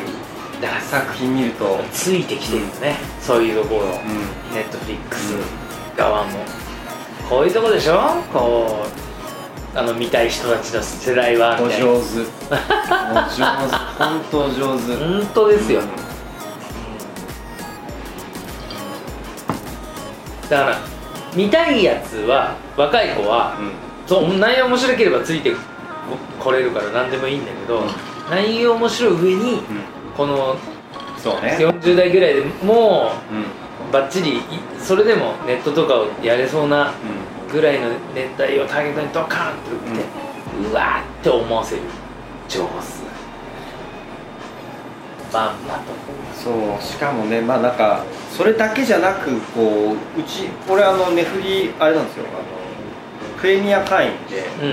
[0.90, 3.90] 作品見ると、ついてきてるよね、そういうところ、うん。
[4.54, 5.34] ネットフリックス
[5.96, 6.30] 側も。
[7.28, 7.98] こういうとこでしょ？
[8.32, 8.84] こ
[9.74, 11.58] うあの見たい人たちの世代は。
[11.60, 12.00] おみたいな上手。
[12.00, 13.36] お上
[13.68, 13.76] 手。
[13.98, 14.96] 本当上手。
[14.96, 15.80] 本当ですよ、
[20.48, 20.78] だから
[21.34, 23.56] 見たいやつは若い子は、
[24.06, 25.58] そう内容面白ければついてこ
[26.50, 27.90] 来れるから何でもいいんだけど、うん。
[28.30, 29.60] 内容面白い上にうん。
[30.16, 30.56] この
[31.18, 31.56] そうね。
[31.60, 33.34] 40代ぐらいでもう
[33.86, 34.40] んうバッチリい
[34.80, 36.92] それでもネットとかをやれそうな
[37.52, 39.78] ぐらいの年代をターゲットにドカーンって打っ
[40.64, 41.82] て、うわーって思わせる
[42.48, 43.06] 上手。
[45.32, 45.82] バンバと
[46.34, 52.24] そうしかもねまあなんかそれだけじゃなくこううち俺あのネフリあれなんですよ。
[52.26, 54.66] あのプレミア会員でう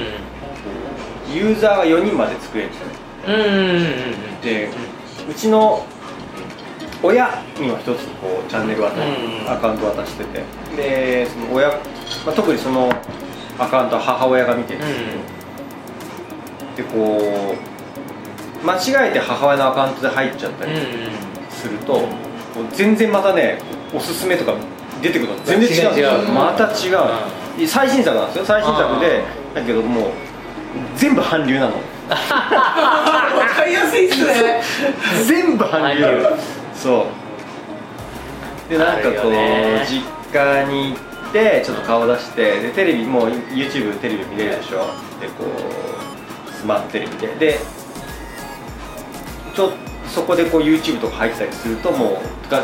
[1.31, 1.35] ん。
[1.35, 2.87] ユーザーが4人まで作れるんですよ。
[2.87, 2.93] ね
[3.27, 4.41] うんうんうんうん。
[4.41, 4.69] で
[5.29, 5.85] うちの
[7.03, 10.43] 親には一つこうチャンネル渡しうんアカウント渡してて。
[10.75, 11.75] でその親、ま
[12.27, 12.89] あ、特にその
[13.59, 14.93] アカウントは母親が見てるんです
[16.77, 17.55] けど、でこ
[18.63, 20.83] う間違えて母親のアカウントで入っちゃったりうんうん
[21.51, 21.99] すると、こ
[22.61, 23.59] う全然またね
[23.93, 24.55] おすすめとか
[25.01, 25.43] 出てくるの。
[25.43, 26.11] 全然違うんですよ。
[26.11, 26.25] 違う。
[26.25, 26.31] 違う。
[26.31, 28.45] また違う、最新作なんですよ。
[28.45, 30.11] 最新作でだけどもう
[30.95, 31.73] 全部韓流なの。
[32.09, 32.17] わ
[33.55, 34.61] かりやすいっすね。
[35.25, 36.05] 全部韓流
[36.83, 37.07] そ
[38.67, 38.69] う。
[38.69, 39.31] でなんかこう
[39.85, 40.01] 実
[40.33, 40.95] 家に行
[41.29, 44.85] ってちょっと顔出してでテレビもう YouTube テレビ見れるでしょ？
[45.19, 47.27] でこうスマートテレビで。
[47.35, 47.59] で
[49.55, 49.71] ちょ
[50.07, 52.63] そこでこう YouTube とか入ってたりするともうが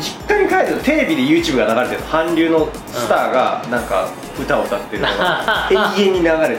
[0.00, 2.08] 実家に帰るとテレビで YouTube が流れてる。
[2.10, 4.08] 韓流のスターがなんか
[4.40, 5.02] 歌を歌ってる。
[5.02, 6.58] の が永遠に流れてる。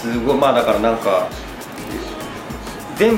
[0.00, 0.36] すごい。
[0.36, 1.26] まあだからなんか
[2.96, 3.16] 全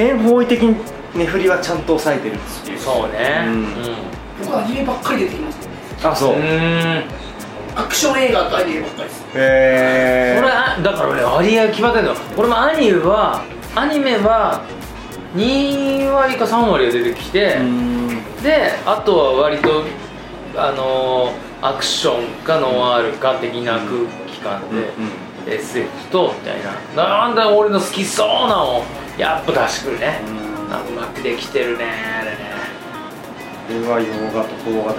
[0.00, 0.74] 全方位的に
[1.14, 2.78] 値振りはちゃんと抑えてるっていう。
[2.78, 3.44] そうね。
[3.46, 3.62] ううん。
[3.64, 3.66] ん
[4.40, 5.72] 僕アニメばっかり出てきますね。
[6.02, 6.36] あそう。
[6.36, 7.04] うーん
[7.76, 9.24] アクション映画とアニメばっかりです。
[9.34, 12.14] へこれあだから俺割合決まってんの。
[12.38, 13.44] 俺もアニメは
[13.76, 14.62] アニメは
[15.36, 17.58] 2割か3割が出てきて、
[18.42, 19.84] であとは割と
[20.56, 24.62] あのーアクションかノワールか的な空気感
[25.44, 26.60] で、SF とみたい
[26.96, 27.26] な。
[27.28, 28.78] なんだ俺の好きそうなの。
[28.78, 30.20] をやっぱ出してくるね、
[30.70, 31.84] あうまくできてるね
[32.20, 32.38] あれね。
[33.68, 34.94] これは洋画と邦画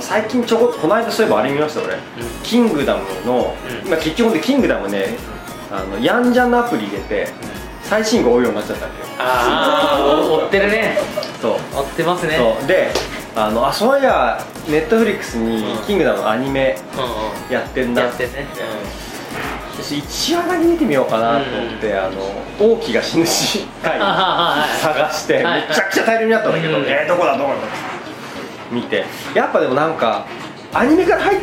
[0.00, 1.96] 最近ちょここの間そういえばあれ見ました俺、
[2.42, 3.86] キングダムの、うん。
[3.86, 5.16] 今結局でキングダムね
[5.70, 7.28] あのヤンジャンのアプリ入れて
[7.82, 9.04] 最新号追うようになっちゃったんだよ。
[9.18, 10.98] ああ追ってるね。
[11.40, 11.52] そう。
[11.52, 12.38] 追ってますね。
[12.66, 12.90] で
[13.34, 17.52] あのあそういやネットフリックスにうん「キングダム」のアニメうんうん。
[17.52, 18.46] やってんなやってね、
[19.74, 22.20] 私1話だけ見てみようかなと思って、あの
[22.60, 24.78] 王毅が死ぬし回うん、はい。
[24.80, 25.62] 探してめはい。
[25.72, 26.84] ちゃくちゃ大量にあったんだけど、うん。
[26.84, 27.56] えー、どこだどこだ
[28.70, 29.04] 見て。
[29.34, 30.26] やっぱでもなんか
[30.74, 31.40] アニメから入っ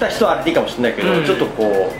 [0.00, 1.24] た人はあれでいいかもしれないけど、うん。
[1.24, 1.92] ちょっとこ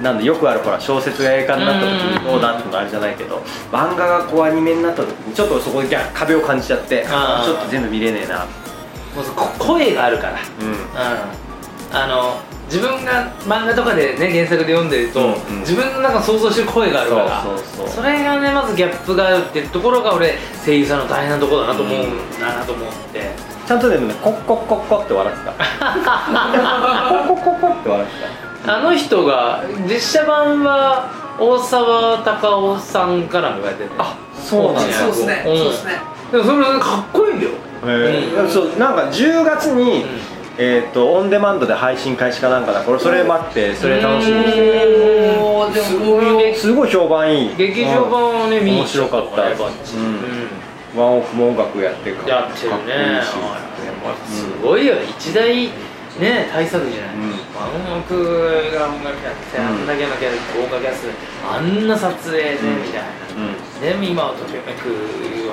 [0.00, 2.24] うなんでよくあるほら小説が映画になった時うん。
[2.24, 8.46] にどうだってのあれじゃないけど漫画がこうアニメになった時にちょっとそこで逆壁を感じちゃってちょっと全部見れねえな。
[9.14, 10.38] もうこ声があるから。
[10.60, 10.68] うん。
[10.70, 10.76] うん。
[11.90, 15.60] あの自分が漫画とかでね原作で読んでると、うんうん。
[15.60, 17.44] 自分の中想像してる声があるから
[17.88, 22.40] それがねまずギャップがあるっていうところが俺声優さんの大変なところだなと思うん。
[22.40, 23.30] だなと思って、
[23.66, 25.52] ちゃんとでもねコッコッコッコって笑ってた。
[25.52, 35.92] コッコッコッコって笑ってあの人が実写版は大沢たかおさんからも言われててたあそうなんだそうですね、うんそうですね
[36.32, 37.52] でもそれかっこいいんだよ
[37.86, 40.04] へうんえそうなんか10月に、
[40.60, 45.40] えー、とオンデマンドで配信開始かなんかだからそれ待ってそれ楽しみにしてる。
[45.40, 46.18] おーでもこ
[46.52, 46.90] うすごい。
[46.90, 47.56] 評判いい。
[47.56, 49.42] 劇場版をね見に行面白かった。
[49.42, 49.50] うん。
[49.50, 49.58] うん。
[50.98, 52.34] ワンオクも音楽やってるから。
[52.36, 53.22] やってるね。
[54.26, 54.96] すごいよ。
[54.96, 55.54] ね一大
[56.18, 57.30] ね大作じゃない、うん。
[57.54, 58.14] ワンオク
[58.74, 59.64] が音楽やって、うん。
[59.64, 61.08] あんだけのキャ豪華キャスト
[61.48, 62.82] あんな撮影で、うん。
[62.82, 63.06] みたいな。
[63.38, 64.00] うん。
[64.02, 64.90] で今をときめく、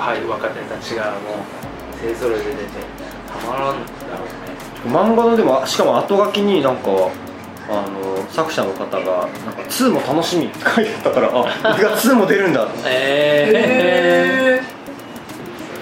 [0.00, 2.64] はい、若手たちがもう勢ぞろいで出て
[3.30, 4.45] たまらんだろうね
[4.86, 6.90] 漫画のでもしかも後書きになんか
[7.68, 12.64] あの作者の方がなんか2も楽しみって書いてあったからあ僕が2も出るんだ。
[12.64, 14.62] ってえー、へ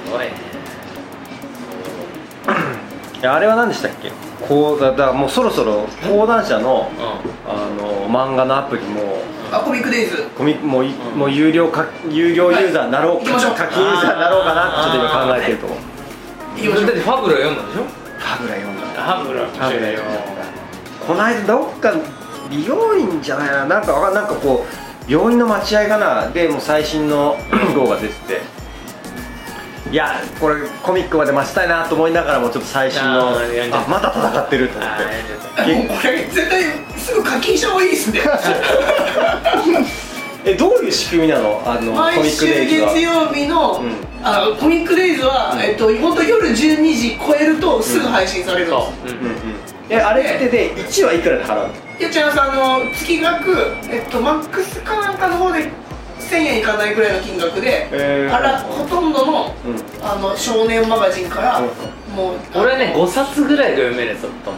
[0.07, 0.33] すごいね。
[3.21, 4.12] いやあれは何でしたっけ？
[4.47, 7.01] こうだだからもうそろそろ講談社のう
[7.49, 10.23] あの漫画のアプリもーあコミックデイズ。
[10.37, 13.25] コミもうい、うんもう有料か有料ユーザーになろう、はい。
[13.25, 13.55] 行きましょう。
[13.55, 15.75] 課金ユーザーになろうかなってちょっと今考えてるとこ。
[15.75, 16.87] んいきましょう。
[16.87, 18.04] だってファブルは読んだでしょ？
[18.25, 19.03] ハブラ読んだ。
[19.03, 19.93] ハブルはハブラ。
[19.93, 20.23] 読んだ
[21.07, 21.93] この間どっか
[22.51, 23.67] 美容院じゃないな。
[23.67, 24.65] なんかわかんなんかこ
[25.09, 26.31] う病院の待合かな。
[26.31, 27.37] でもう最新の
[27.77, 28.65] 号が出てて。
[29.91, 36.65] いやこれコミックまで待ちたいなと思いながらもちょっと最新のあまた戦ってると思っあてこれ絶対
[36.99, 38.21] すぐ課金した方がいいですね
[40.46, 41.62] えどういう仕組みなの？
[41.64, 42.92] あのコ毎ミック週デイズは。
[42.92, 43.92] 月曜日の,、うん。
[44.22, 46.54] あのコミックデイズは、えっと本当夜12
[46.94, 48.76] 時超えるとすぐ配信されるんで
[49.09, 49.26] す、う、うん。
[49.26, 49.35] うん。
[49.88, 51.74] えあれってで1はいくらで払うの？
[51.98, 52.42] いや違います。
[52.42, 53.57] あの月額
[53.88, 55.70] えっとマックスかなんかの方で
[56.20, 58.35] 1000円いかないぐらいの金額で、へー。
[58.35, 60.07] あらほとんどのうん。
[60.07, 61.66] あの少年マガジンから、うん。
[62.14, 64.50] もう俺ねあの5冊ぐらいが読めるやつだった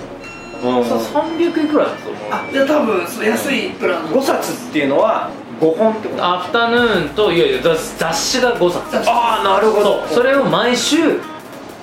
[0.64, 0.80] もん。
[0.80, 0.88] うん。
[0.88, 2.32] そう300いくらだと思う？
[2.32, 4.06] あじゃあ多分その安いプラン。
[4.06, 6.24] 5冊っていうのは5本ってこと？
[6.24, 10.06] アフタヌーンといやいや雑雑誌が5冊ああなるほど。
[10.06, 10.14] そう。
[10.16, 11.20] それを毎週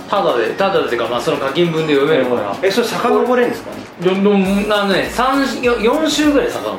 [0.10, 3.72] ただでただでっていうかまあその課金分で読めるからえそれ遡れるんですか？
[4.04, 6.78] どんどんあのね3 4週ぐらい遡る。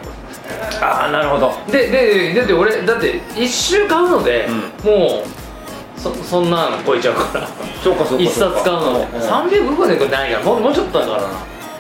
[0.81, 1.53] ああなるほど。
[1.71, 4.47] ででだって俺だって1週買うので、
[4.85, 7.49] もうそそんなの超えちゃうから。
[7.83, 11.29] そうかそうか1冊買うので、300個でないからもうもうちょっとだからな。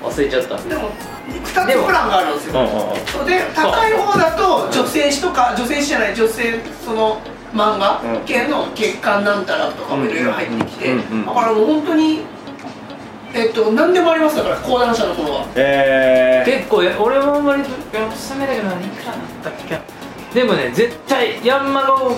[0.02, 0.56] 忘れちゃった。
[0.56, 0.90] でも
[1.28, 2.60] 2つプランがあるんですよ。
[2.60, 7.20] うんうんで高い方だと女性誌とか女性誌じゃない女性その
[7.54, 8.24] 漫画うん。
[8.24, 10.92] 系の月刊なんたらとかもいろいろ入ってきて。
[10.92, 11.26] うんうんうん。
[11.26, 12.20] だからもう本当に
[13.32, 15.46] えっと何でもありますだから講談社のものは。
[15.56, 19.80] え結構や俺も割と安めだけどいくらだったっけ
[20.34, 22.16] でもね絶対ヤンマガを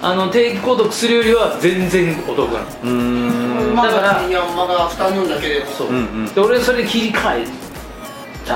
[0.00, 2.66] あの定期購読するよりは全然お得なの。
[2.66, 3.74] ー、うーん。
[3.74, 5.66] マだからガジンや漫画アフタヌーンだけでも。
[5.66, 6.26] そう、うんうん。
[6.34, 7.67] で俺それで切り替えた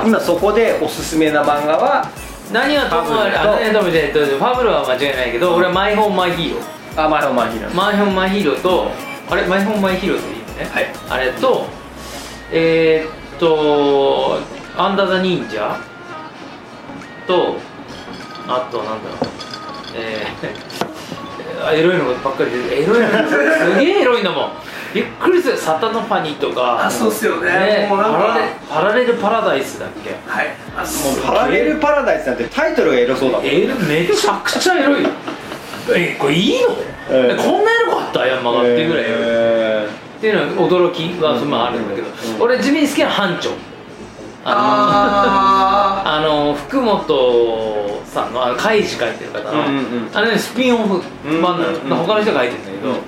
[0.05, 2.09] 今そこでおすすめな漫画は
[2.53, 3.41] 何はともあれと。
[3.41, 7.05] あ何はともじゃないファブルは間違いないけど俺はマイホームマイヒーロー。
[7.05, 7.75] あマイホームマイヒーロー。
[7.75, 8.91] マイホームマイヒーローと
[9.31, 9.47] あれ？
[9.47, 10.65] マイホームマイヒーローでいいのね。
[10.71, 10.87] はい。
[11.11, 11.67] あれと
[12.51, 14.39] えー、っと
[14.77, 15.77] アンダーザ忍者。
[17.27, 17.57] と
[18.49, 19.19] あとなんだろう。
[19.95, 24.53] えー、あ エロいのばっかりでエロいのすげえエロいのもん
[24.95, 26.87] びっくりするサタノパニとか。
[26.87, 27.51] あそうっすよね。
[27.51, 28.39] ねもうなんか。
[28.69, 30.11] パラレルパラダイスだっけ？
[30.31, 30.49] はい。
[30.77, 33.47] あもうパラレルパラダイスなんてタイトルがエロそうだもん。
[33.47, 35.03] えめちゃくちゃエロい。
[35.03, 35.09] よ
[35.95, 36.69] えこれいいの、
[37.11, 37.35] ええ。
[37.35, 38.27] えこんなエロかった？
[38.27, 43.51] ヤンマガっていうぐらいエロい、えっていうのは驚きはまああるんだけど、うん俺地味に好きな班長。
[44.45, 50.11] あ あのあの福本さんのカイジ書いてる方の、うんうんうん。
[50.13, 51.01] あれねスピンオフ
[51.41, 53.01] 版なの、うんうんうん他の人が書いてるんだけど、うんうん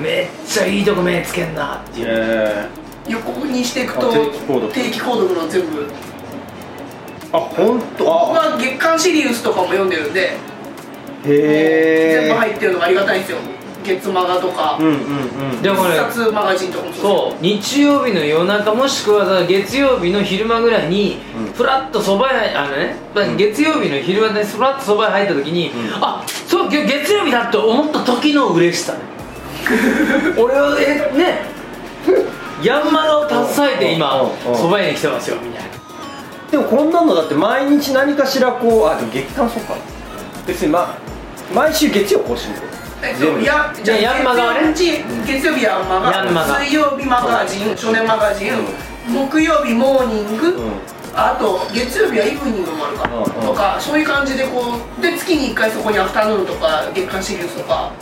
[0.00, 1.76] めっちゃいいとこ目つけんな。
[1.76, 3.10] っていう、えー。
[3.10, 4.12] 横にしていくとあ
[4.72, 5.34] 定期購読。
[5.34, 5.80] の全部。
[7.32, 10.30] ー、あ本当僕あは月刊シリウスとかも読んでるんでへ
[11.26, 13.38] え全部入ってるのがありがたいんですよ。
[13.84, 14.92] 月マガとか、うんうん
[15.54, 15.62] うん。
[15.62, 21.52] でもね必殺マガジンとかもそうそう日曜日の夜中もしくは月曜日の昼間ぐらいにうん。
[21.52, 22.96] ふらっとそば屋あのね
[23.36, 25.72] 月曜日の昼間でふらっとそば屋入った時に、ん。
[25.94, 29.00] あそう今日月曜日だと思った時の嬉しさね
[30.36, 31.42] 俺はえね
[32.62, 35.68] ヤンマガを携えて今そば屋に来てますよみたいな。
[36.50, 39.74] でもこんなのだって毎日何かしらこうあでも月間そうか。
[40.46, 40.94] 別に、ま、
[41.54, 48.50] 毎週月曜更新ってことえっと全部やじゃあヤンマ月曜日月曜日ヤンマガヤンマガ水曜日マガジン少年マガジン、
[49.12, 50.72] 木曜日モーニング、うん。
[51.14, 53.08] あと月曜日はイブニングもあるか、
[53.46, 57.92] とかそういう感じでこうで月に1回そこにアフタヌーンとか月刊シリーズとか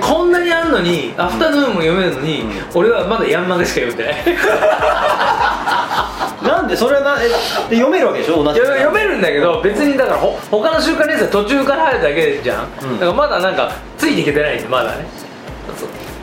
[0.00, 2.50] こんなにあんのにアフタヌーンも読めるのに、うん。
[2.74, 4.14] 俺はまだヤンマガしか読んでない。
[6.42, 7.34] なんでそれはなえで
[7.76, 8.42] 読めるわけでしょ？
[8.42, 8.58] 同じ。
[8.60, 12.98] 読めるんだけど別にだからほ他の週刊連載途中から入るだけじゃん、うん。
[12.98, 15.06] だからまだなんかついていけてないんでまだね。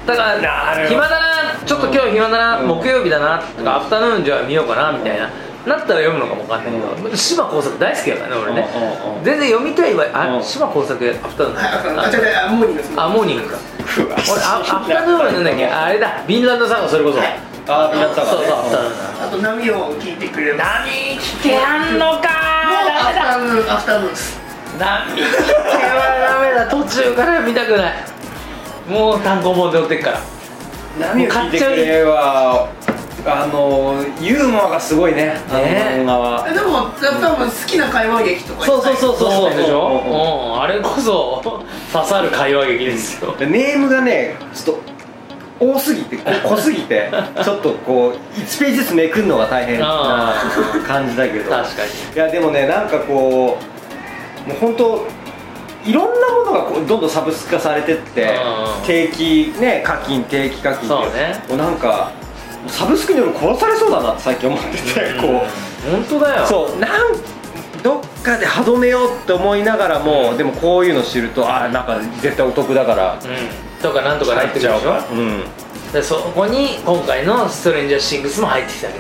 [0.06, 0.36] だから
[0.88, 1.16] 暇だな。
[1.66, 2.68] ちょっと今日暇だな、うん。
[2.68, 3.42] 木曜日だな。
[3.58, 5.30] とか、アフタヌーンじゃあ見ようかなみたいな
[5.66, 9.24] なったら読むのかもわかんないけど、島耕作大好きだからね俺ね、うんうんうん。
[9.24, 10.06] 全然読みたいわ。
[10.14, 10.44] あ、うん。
[10.44, 12.78] 島耕作アフタヌーンはいあモーニング。
[12.78, 13.58] ですあモーニングか。
[14.32, 15.66] 俺あアフタヌーンはなんだっけ？
[15.66, 16.24] あれだ。
[16.26, 17.40] ビンランドサガそれこそ、はい。
[17.68, 24.40] あ皆さんそうそうアフタヌーンあと波を聞いてくれる波聞けやんのかアフタヌーンアフタヌーンです。
[24.80, 27.94] 波聞けはダメだ途中から見たくない。
[28.88, 30.22] もう単行本で追ってっから。
[31.00, 32.68] 波を聞いてくれは
[33.32, 36.48] あのユーモアがすごいねあのね漫画は。
[36.50, 36.90] えでも
[37.22, 39.56] 多分好きな会話劇とかそうそうそうそう。
[39.56, 40.16] でしょ、うんう。
[40.16, 41.42] んうん、あれこそ
[41.92, 43.36] 刺さる会話劇ですよ。
[43.38, 44.90] でネームがねちょっと
[45.62, 46.24] 多すぎてこ
[46.56, 47.12] 濃すぎて
[47.44, 50.34] ちょっとこう1ページずつめくるのが大変な
[50.88, 51.50] 感じだけど。
[51.50, 51.90] 確かに。
[52.16, 53.58] いやでもねなんかこ
[54.46, 55.06] うもう本当
[55.86, 61.42] いろんなものがこうどんどんサブスク化されてってうん定期ね課金定期課金そうね。
[61.50, 62.12] もうなんか
[62.68, 65.92] サブスクに俺殺されそうだなって最近思っててこう。
[65.92, 66.46] 本当だよ。
[66.46, 66.80] そう。
[66.80, 66.92] なん
[67.82, 73.14] どっかで歯止めようって思いながらもでもこういうの知るとああなんか絶対お得だから。
[73.14, 73.82] うん。
[73.82, 74.94] とかなんとか入ってくるでしょ？
[75.14, 75.44] うん。
[75.94, 79.00] でそこに今回のストレンジャーシングスも入ってきたわけ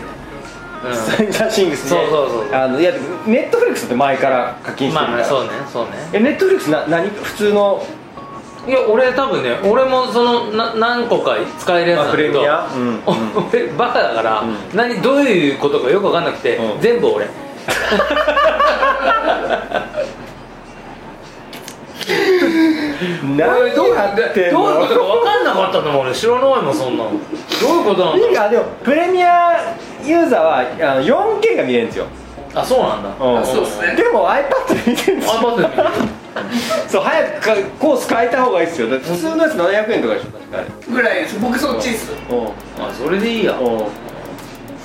[0.87, 1.89] だよ、ストレンジャーシングスね。
[1.89, 2.93] そうそうそうあのいや
[3.27, 5.91] ネットフリックスって前から課金うん、してるからまあまあそうねそうね。
[6.13, 7.09] えネットフリックスな何？
[7.09, 7.85] 普通の
[8.67, 12.67] いや俺多分ね俺もそのな何個か使えるやつなんだけどあプレミア？
[12.73, 13.01] うんうん。
[13.51, 14.55] 俺 バカだから、うん。
[14.73, 16.81] 何どういうことかよく分かんなくて、うん。
[16.81, 17.27] 全部俺。
[23.37, 27.11] 何どうやってんどういうのことか分かんなかったのもん俺知らないもんそんなの。
[27.11, 27.19] どう
[27.79, 32.05] いうことなんだでもプレミアユーザーはあの 4K が見れるんですよ、
[32.61, 33.09] あそうなんだ。
[33.09, 33.45] うん。
[33.45, 33.95] そうっすね。
[33.95, 35.89] でも iPad で見てるんですよ iPad で見る。
[36.87, 38.89] そう早くかコース変えた方がいいですよ。
[38.89, 40.25] だって普通のやつ700円とかでしょ。
[40.31, 41.37] 確かあれぐらいです。
[41.39, 42.11] 僕そっちっす。
[42.29, 42.45] うん。
[42.45, 43.53] あそれでいいや。
[43.53, 43.59] うん。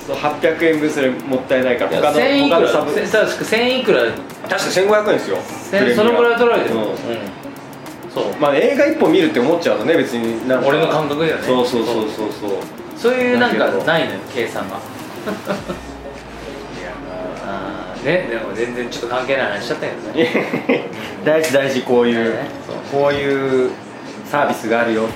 [0.05, 2.93] そう800円分それもったいないから他の1000いくら他のサブ。
[2.93, 3.99] せ確か1000いくら。
[4.03, 4.13] 確
[4.49, 5.37] か1500円ですよ。
[5.95, 6.83] そのぐらい取られてる、ううん。
[6.83, 6.87] ん
[8.13, 8.23] そう。
[8.39, 10.67] まあ映画一本見るって思っちゃうとね別になんか。
[10.67, 11.41] 俺の感覚だよね。
[11.45, 12.05] そうそうそうそう
[12.39, 12.49] そう。
[12.97, 14.77] そういうなんかないのよ計算が
[18.03, 18.27] ね。
[18.29, 20.89] でも全然ちょっと関係ない話しちゃったけどね。
[21.25, 22.49] 大事大事こういうね
[22.91, 23.71] こういう
[24.29, 25.03] サービスがあるよ。
[25.03, 25.09] うん。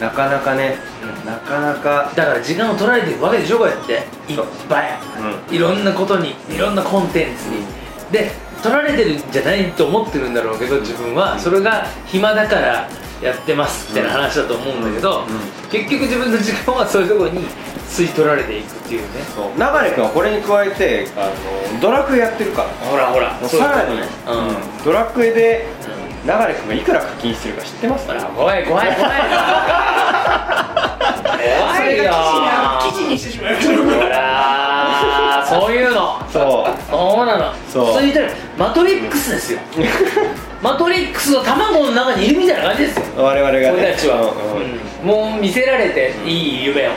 [0.00, 0.76] なかなかね
[1.24, 2.12] なかなか。
[2.14, 3.92] だから時間を取られてるわけでしょこうやって。
[4.28, 4.98] いっぱい、
[5.50, 7.64] いろんなことにいろんなコンテンツに。
[8.12, 8.30] で
[8.62, 11.38] 取られてるんじゃないと思ってるんだろうけど自分は。
[11.38, 12.88] それが暇だから
[13.22, 15.24] やってますみたいな話だと思うんだけど、
[15.70, 17.46] 結局自分の時間はそういうところに
[17.88, 19.06] 吸い取られていくっていうね。
[19.34, 19.46] そう。
[19.54, 19.60] 流
[19.94, 21.26] 君はこれに加えてあ
[21.74, 22.68] のドラクエやってるから。
[22.90, 23.32] ほらほら。
[23.34, 24.02] もうさらに、うん、う
[24.52, 24.56] ん。
[24.84, 25.66] ドラクエで
[26.24, 28.06] 流君がいくら課金してるか知ってます？
[28.06, 29.12] ほら怖い怖い怖い。
[31.58, 32.12] 怖いよ。
[32.90, 36.18] 記事にしてしまいましほらそういうの。
[36.32, 36.90] そう。
[36.90, 37.54] そうなの。
[37.70, 37.92] そう。
[37.94, 39.60] そう言ったらマトリックスですよ
[40.62, 43.24] マトリックスの卵の中にいるみたいな感じですよ。
[43.24, 43.70] 我々がね。
[43.70, 44.62] 俺たちは、うん。
[44.62, 44.70] うん。
[44.70, 46.90] うんもう見せられていい夢を、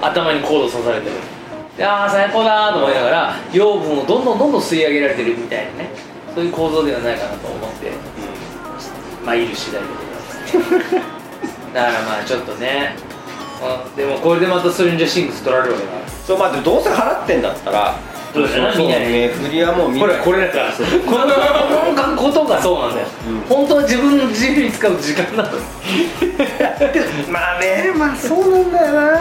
[0.00, 1.16] 頭にコード刺されてる。
[1.76, 5.90] でああ最高だーと思いながら養分をどんどんどんどん吸い上げられてるみたいなね。
[6.34, 7.90] そういう構造ではないかなと思って。
[9.24, 10.94] まあいる次第でございます。
[11.74, 12.96] だからまあちょっとね、
[13.62, 15.92] うん、でもこれでまたストレンジャーシングス取られるわけだ
[16.26, 17.94] そうまあでもどうせ払ってんだったら
[18.32, 25.48] そうだよなそう見ないね振りはもう見ないこれだからこのこのことがそうなんだよ、うん本当は自分の自由に使う時間なの
[27.30, 29.20] まあねまあそうなんだよな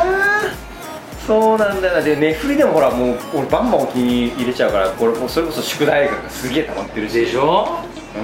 [1.26, 7.80] そうなんだよなでネフリでもほらもう俺バンバンお気に入れちゃうからこれもそれこそ宿題がすげえ溜まってるしでしょ
[8.16, 8.20] う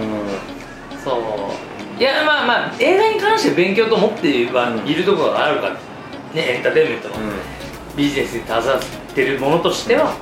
[0.98, 5.80] んそういやまあまあ映画に関して勉強と思ってはいるところがあるからね
[6.36, 7.16] エンターテインメントの
[7.96, 10.14] ビジネスに携わってるものとしては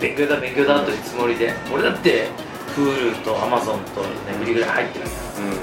[0.00, 1.54] 勉強だ勉強だというつもりで。
[1.72, 2.28] 俺だって
[2.76, 5.46] Hulu と Amazon とネフリぐらい入ってるから。
[5.46, 5.56] うん。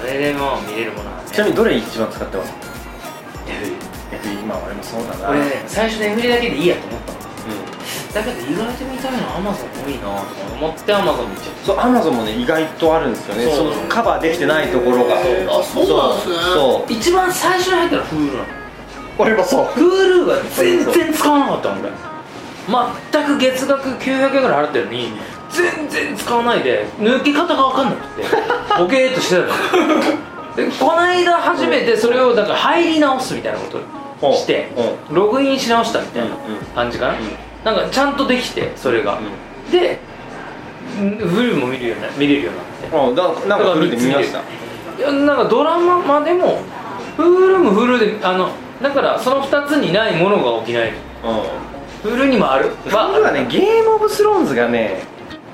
[0.00, 1.30] それでもう見れるものはね。
[1.30, 2.52] ちなみにどれ一番使ってます？
[3.46, 3.72] ネフリ
[4.12, 5.30] え今俺もそうだな。
[5.30, 7.18] 俺ね最初ネフリだけでいいやと思ったの。
[7.18, 8.14] うん。
[8.14, 13.50] だけど意外と見たいの Amazon 多いなとか思って Amazon 見ちゃっそうアマゾンもね意外とあるんですよね。
[13.50, 15.14] そのカバーできてないところが。
[15.14, 16.34] あそうなんですね。
[16.54, 16.88] そう。
[16.88, 18.44] た一番最初に入ったの Hulu なの。
[19.18, 19.66] 俺もそう。
[19.66, 21.90] Hulu が全然使わなかったの俺
[23.12, 25.12] 全く月額900円ぐらい払ってるのに
[25.50, 28.22] 全然使わないで抜き方が分かんなくて
[28.78, 29.46] ボケーっとしてたの。
[30.56, 33.66] でこの間初めてそれをだから入り直すみたいなこ
[34.20, 34.68] とをして
[35.10, 36.64] うログインし直したみたいなうんうん。
[36.74, 37.16] 感じかな、ん。
[37.64, 39.98] なんかちゃんとできてそれが、うで
[40.98, 42.58] フルも見るようにな見れるように
[43.16, 43.46] なって。
[43.46, 44.38] んだなんかフルで見ました。
[44.38, 46.60] いやなんかドラマまでも
[47.16, 48.50] フルもフルであの
[48.82, 50.88] だからその2つにないものが起きない。
[50.88, 51.69] うん
[52.02, 52.70] フルにもある。
[52.84, 55.02] フルはねゲームオブスローンズがね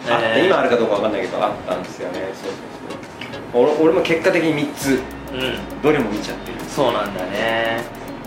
[0.09, 2.21] あって、えー今あるかどうかわかんないけどあったんですよね。
[2.35, 3.63] そうそうそう。
[3.81, 5.01] 俺俺も結果的に3つ。
[5.33, 5.81] うん。
[5.83, 6.59] どれも見ちゃってる。
[6.69, 7.83] そうなんだね。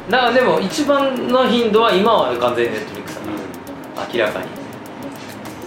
[0.09, 4.45] だからでも一番の頻度は今は完全にネットフリックスだ明らかに。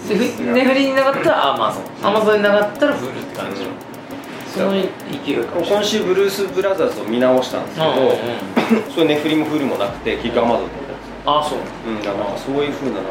[0.09, 3.69] でふネフリになかったらアマゾンアマゾンになかったらフルって感じの。
[4.53, 8.13] その勢いかも今週ブルース・ブラザーズを見直したんですけど、うんうんうん。
[8.93, 10.73] それネフリもフルもなくて結局アマゾンで
[11.25, 11.59] あそう。
[11.87, 13.11] うんだからなんかそういうふうななんか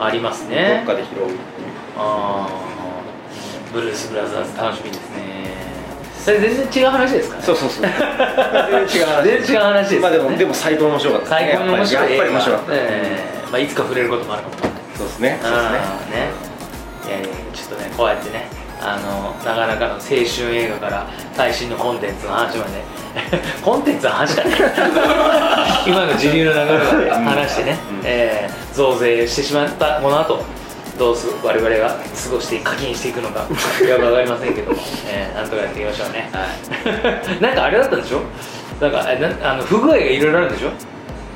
[0.00, 1.38] ありますどねっかで拾うっていう。
[1.96, 2.48] ああ
[3.72, 5.18] ブルース・ブラザーズ楽しみですね。
[6.24, 7.42] それ全然違う話ですかね？
[7.42, 7.82] そうそうそう。
[7.82, 7.90] 全
[8.86, 10.02] 然違う話全然違う話ですよね。
[10.02, 12.10] まあでもでも最高に面白かった最高に面白い。
[12.10, 14.54] やっぱり面白かった、ええまあ、いつか触れることもあるかも。
[14.96, 15.38] そうですね。
[15.42, 15.70] そうですね。
[15.70, 15.78] ね。
[17.08, 18.48] いやいやちょっとねこうやってね
[18.80, 22.70] あのなかなかの青春映画から最新のコンテンツの話まで。
[23.64, 24.54] コンテンツの話かね。
[25.86, 26.58] 今の時流の流
[26.98, 28.00] れで話してね、うん。
[28.04, 30.40] えー増税してしまったこの後
[30.96, 31.96] どうす我々が過
[32.30, 36.30] ごして課金していくのかよく分かりませんけども、えーなんとかやっていきましょうね、
[37.40, 38.20] なんかあれだったんでしょ？
[38.80, 39.04] なんか
[39.42, 40.68] あの不具合がいろいろあるんでしょ？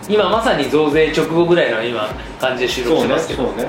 [0.09, 2.09] 今まさに増税直後ぐらいの今
[2.41, 3.69] 感じで収録そうねしてますけど、そうね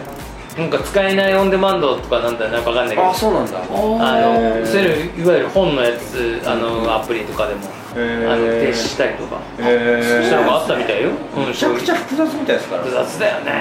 [0.57, 3.09] なんか使えないオンデマンドとかなんだなんかわかんないけど。
[3.09, 3.57] あそうなんだ。
[3.57, 7.95] あのそういういわゆる本のやつあのアプリとかでもあ
[8.37, 12.83] の停止したりとかへしたのがあったみたいよ、うん、めちゃくちゃ複雑みたいですから。
[12.83, 13.51] 複雑だよね。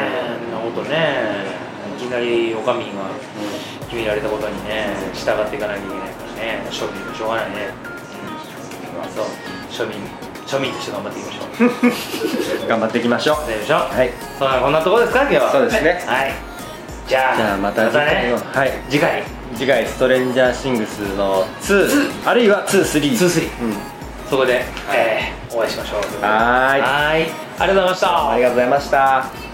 [0.52, 1.62] そんなことね。
[1.96, 2.74] いきなりお上が
[3.88, 6.66] 決められたことにね従っていかなきゃいけないからね。
[6.70, 7.56] 庶民もしょうがないね、
[9.00, 9.88] うん、そう。
[9.88, 9.98] 庶民
[10.46, 11.54] 庶民として 頑張っていきましょ
[12.66, 12.68] う。
[12.68, 13.48] 頑張っていきましょう。
[13.48, 14.10] でしょはい。
[14.38, 15.52] そんなこんなところですか今日は。
[15.52, 16.04] そうですね。
[16.06, 16.51] はい
[17.08, 18.70] じゃあまた次回ねのはい。
[18.88, 19.22] 次回。
[19.54, 21.86] 次回ストレンジャーシングスの2
[22.24, 23.74] 2あるいは23 23うん。
[24.30, 26.00] そこで、えーお会いしましょう。
[26.24, 26.80] はーい。
[26.80, 27.30] はーい。
[27.58, 28.30] ありがとうございました。
[28.30, 29.51] ありがとうございました